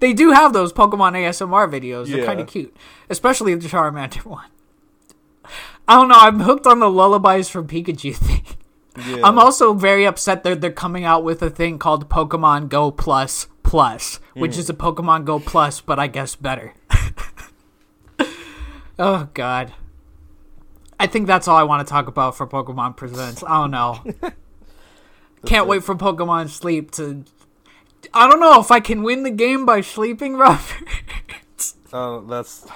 [0.01, 2.07] they do have those Pokemon ASMR videos.
[2.09, 2.27] They're Yeah.
[2.27, 2.75] kind of cute,
[3.11, 4.47] especially the Charmander one.
[5.89, 6.17] I don't know.
[6.19, 8.43] I'm hooked on the lullabies from Pikachu thing.
[9.07, 9.21] Yeah.
[9.25, 13.47] I'm also very upset that they're coming out with a thing called Pokemon Go Plus
[13.63, 14.59] Plus, which Mm.
[14.59, 16.75] is a Pokemon Go Plus, but I guess better.
[18.99, 19.75] oh God.
[20.99, 23.45] I think that's all I want to talk about for Pokemon Presents.
[23.47, 24.01] I don't know.
[25.47, 25.69] Can't it.
[25.69, 27.25] wait for Pokemon Sleep to.
[28.15, 30.63] I don't know if I can win the game by sleeping, Robert.
[31.93, 32.67] Uh, that's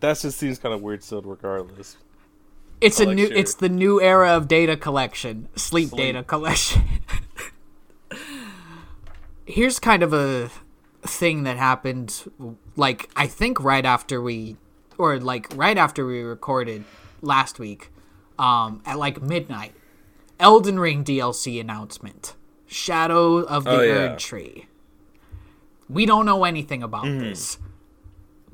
[0.00, 1.96] that just seems kind of weird still, regardless.
[2.80, 3.26] It's a new.
[3.26, 5.98] It's the new era of data collection, sleep, Sleep.
[5.98, 6.82] data collection.
[9.46, 10.50] Here's kind of a
[11.02, 12.24] thing that happened,
[12.74, 14.56] like I think right after we,
[14.98, 16.84] or like right after we recorded
[17.22, 17.90] last week,
[18.38, 19.72] um, at like midnight.
[20.38, 22.34] Elden Ring DLC announcement.
[22.66, 24.08] Shadow of the Oh, yeah.
[24.08, 24.66] Erdtree.
[25.88, 27.56] We don't know anything about this.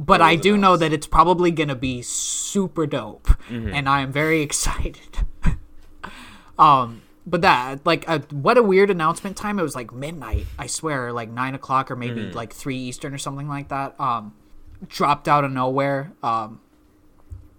[0.05, 3.29] But I do know that it's probably going to be super dope.
[3.75, 5.19] And I am very excited.
[6.59, 9.61] um, but that, like, uh, what a weird announcement time.
[9.61, 13.19] It was like midnight, I swear, like 9 o'clock or maybe like 3 Eastern or
[13.19, 13.99] something like that.
[14.01, 14.35] Um,
[14.89, 16.13] dropped out of nowhere.
[16.23, 16.61] Um,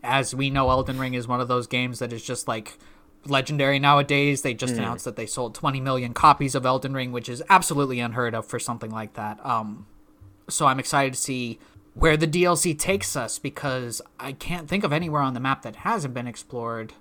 [0.04, 2.78] as we know, Elden Ring is one of those games that is just like
[3.26, 4.42] legendary nowadays.
[4.42, 8.02] They just announced that they sold 20 million copies of Elden Ring, which is absolutely
[8.02, 9.44] unheard of for something like that.
[9.46, 9.86] Um,
[10.50, 11.60] so I'm excited to see
[11.94, 15.78] where the DLC takes us because I can't think of anywhere on the map that
[15.78, 16.94] hasn't been explored.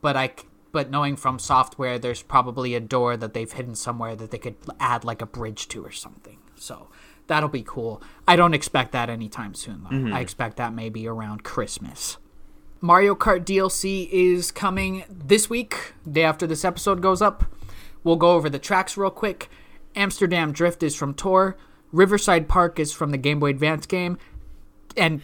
[0.00, 0.32] But I,
[0.72, 5.04] but knowing FromSoftware, there's probably a door that they've hidden somewhere that they could add
[5.04, 6.38] like a bridge to or something.
[6.56, 6.88] So
[7.26, 8.02] that'll be cool.
[8.26, 9.90] I don't expect that anytime soon though.
[9.90, 10.12] Mm-hmm.
[10.12, 12.16] I expect that maybe around Christmas.
[12.82, 17.44] Mario Kart DLC is coming this week, day after this episode goes up.
[18.02, 19.50] We'll go over the tracks real quick.
[19.94, 21.58] Amsterdam Drift is from Tour.
[21.92, 24.16] Riverside Park is from the Game Boy Advance game.
[24.96, 25.20] And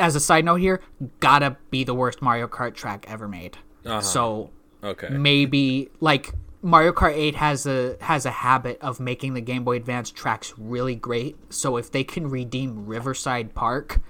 [0.00, 0.80] as a side note here,
[1.20, 3.58] gotta be the worst Mario Kart track ever made.
[3.84, 4.00] Uh-huh.
[4.00, 4.50] So
[4.84, 5.08] Okay.
[5.10, 9.76] maybe like Mario Kart 8 has a has a habit of making the Game Boy
[9.76, 11.36] Advance tracks really great.
[11.52, 14.00] So if they can redeem Riverside Park,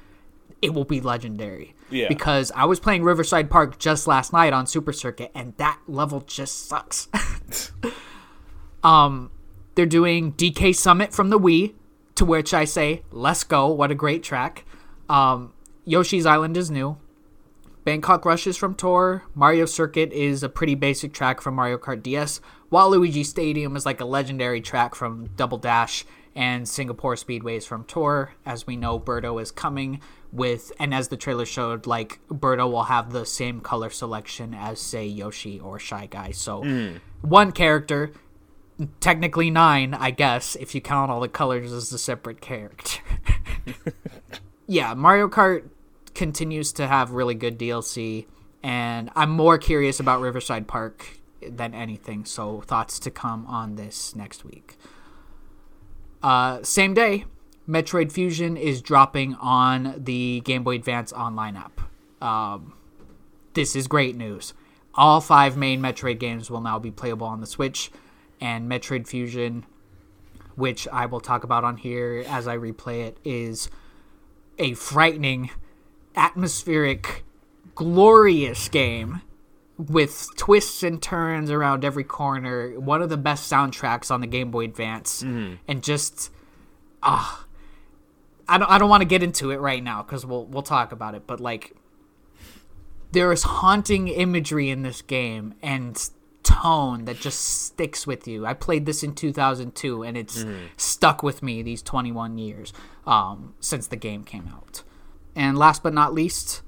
[0.61, 1.75] it will be legendary.
[1.91, 2.09] Yeah.
[2.09, 6.21] Because I was playing Riverside Park just last night on Super Circuit and that level
[6.21, 7.09] just sucks.
[8.85, 9.31] um
[9.75, 11.73] they're doing DK Summit from the Wii,
[12.17, 13.69] to which I say, "Let's go.
[13.69, 14.65] What a great track."
[15.09, 15.53] Um
[15.85, 16.99] Yoshi's Island is new.
[17.89, 19.23] Bangkok Rush is from Tour.
[19.35, 22.43] Mario Circuit is a pretty basic track from Mario Kart DS.
[22.71, 26.05] Waluigi Stadium is like a legendary track from Double Dash.
[26.35, 28.35] And Singapore Speedway is from Tour.
[28.45, 32.83] As we know, Birdo is coming with, and as the trailer showed, like Birdo will
[32.83, 36.33] have the same color selection as, say, Yoshi or Shy Guy.
[36.33, 36.63] So
[37.23, 38.13] one character,
[39.01, 43.01] technically nine, I guess, if you count all the colors as a separate character.
[44.69, 45.69] yeah, Mario Kart
[46.15, 48.27] continues to have really good DLC,
[48.63, 52.27] and I'm more curious about Riverside Park than anything.
[52.27, 54.77] So thoughts to come on this next week.
[56.23, 57.25] Uh, same day,
[57.67, 61.81] Metroid Fusion is dropping on the Game Boy Advance online app.
[62.21, 62.75] Um,
[63.55, 64.53] this is great news.
[64.95, 67.91] All five main Metroid games will now be playable on the Switch,
[68.39, 69.65] and Metroid Fusion,
[70.57, 73.71] which I will talk about on here as I replay it, is
[74.59, 75.51] a frightening,
[76.15, 77.25] atmospheric,
[77.75, 79.23] glorious game
[79.77, 82.79] with twists and turns around every corner.
[82.79, 85.23] One of the best soundtracks on the Game Boy Advance,
[85.69, 86.31] and just
[87.03, 87.47] ah,
[88.49, 90.93] I don't I don't want to get into it right now because we'll we'll talk
[90.93, 91.27] about it.
[91.27, 91.77] But like,
[93.13, 96.11] there is haunting imagery in this game and
[96.43, 98.47] tone that just sticks with you.
[98.47, 100.45] I played this in 2002 and it's
[100.77, 102.73] stuck with me these 21 years
[103.07, 104.83] um, since the game came out.
[105.35, 106.63] And last but not least,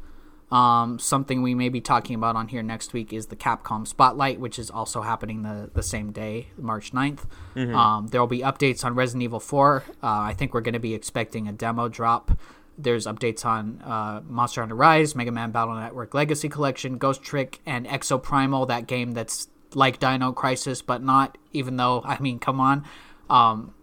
[0.51, 4.41] um, something we may be talking about on here next week is the Capcom Spotlight,
[4.41, 7.25] which is also happening the, the same day, March 9th.
[7.75, 9.85] Um, there will be updates on Resident Evil 4.
[9.89, 12.33] Uh, I think we're going to be expecting a demo drop.
[12.77, 17.61] There's updates on uh, Monster Hunter Rise, Mega Man Battle Network Legacy Collection, Ghost Trick,
[17.67, 22.61] and Exoprimal, that game that's like Dino Crisis, but not, even though, I mean, come
[22.61, 22.85] on.
[23.29, 23.75] Um,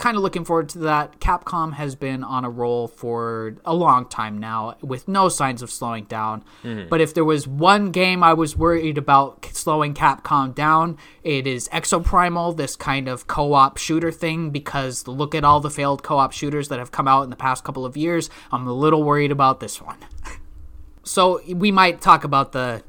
[0.00, 1.20] kind of looking forward to that.
[1.20, 5.70] Capcom has been on a roll for a long time now with no signs of
[5.70, 6.42] slowing down.
[6.88, 11.68] But if there was one game I was worried about slowing Capcom down, it is
[11.68, 16.18] Exoprimal, this kind of co op shooter thing, because look at all the failed co
[16.18, 18.30] op shooters that have come out in the past couple of years.
[18.50, 19.98] I'm a little worried about this one.
[21.04, 22.82] so we might talk about the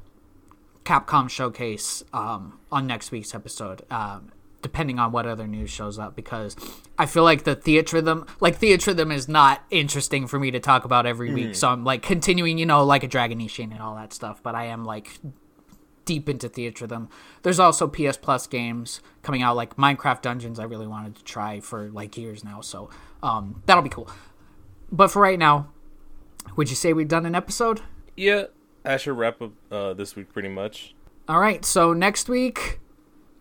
[0.86, 6.16] Capcom showcase um, on next week's episode, um, depending on what other news shows up.
[6.16, 6.56] Because
[6.98, 11.06] I feel like the Theatrhythm, like Theatrhythm, is not interesting for me to talk about
[11.06, 11.56] every week.
[11.56, 14.42] So I'm like continuing, you know, like a Dragon Ishin and all that stuff.
[14.42, 15.20] But I am like
[16.06, 17.10] deep into Theatrhythm.
[17.44, 20.60] There's also PS Plus games coming out, like Minecraft Dungeons.
[20.60, 22.90] I really wanted to try for like years now, so
[23.24, 24.10] um, that'll be cool.
[24.92, 25.70] But for right now,
[26.56, 27.82] would you say we've done an episode?
[28.18, 28.46] Yeah,
[28.84, 30.96] I should wrap up uh, this week pretty much.
[31.28, 32.80] All right, so next week,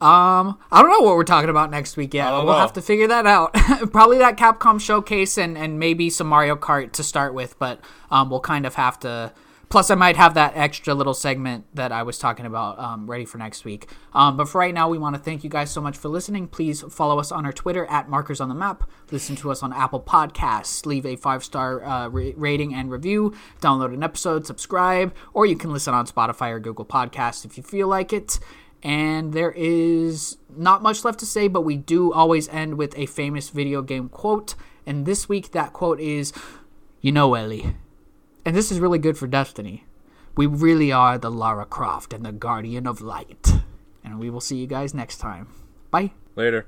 [0.01, 2.30] um, I don't know what we're talking about next week yet.
[2.32, 2.53] We'll know.
[2.53, 3.53] have to figure that out.
[3.93, 7.80] Probably that Capcom showcase and and maybe some Mario Kart to start with, but
[8.11, 9.32] um, we'll kind of have to.
[9.70, 13.24] Plus, I might have that extra little segment that I was talking about um, ready
[13.24, 13.88] for next week.
[14.12, 16.48] Um, but for right now, we want to thank you guys so much for listening.
[16.48, 18.90] Please follow us on our Twitter at Markers on the Map.
[19.12, 20.84] Listen to us on Apple Podcasts.
[20.86, 23.32] Leave a five star uh, ra- rating and review.
[23.60, 27.62] Download an episode, subscribe, or you can listen on Spotify or Google Podcasts if you
[27.62, 28.40] feel like it.
[28.82, 33.06] And there is not much left to say, but we do always end with a
[33.06, 34.56] famous video game quote.
[34.84, 36.32] And this week, that quote is
[37.00, 37.76] You know, Ellie.
[38.51, 39.84] And this is really good for Destiny.
[40.36, 43.53] We really are the Lara Croft and the Guardian of Light.
[44.03, 45.46] And we will see you guys next time.
[45.92, 46.11] Bye.
[46.34, 46.66] Later.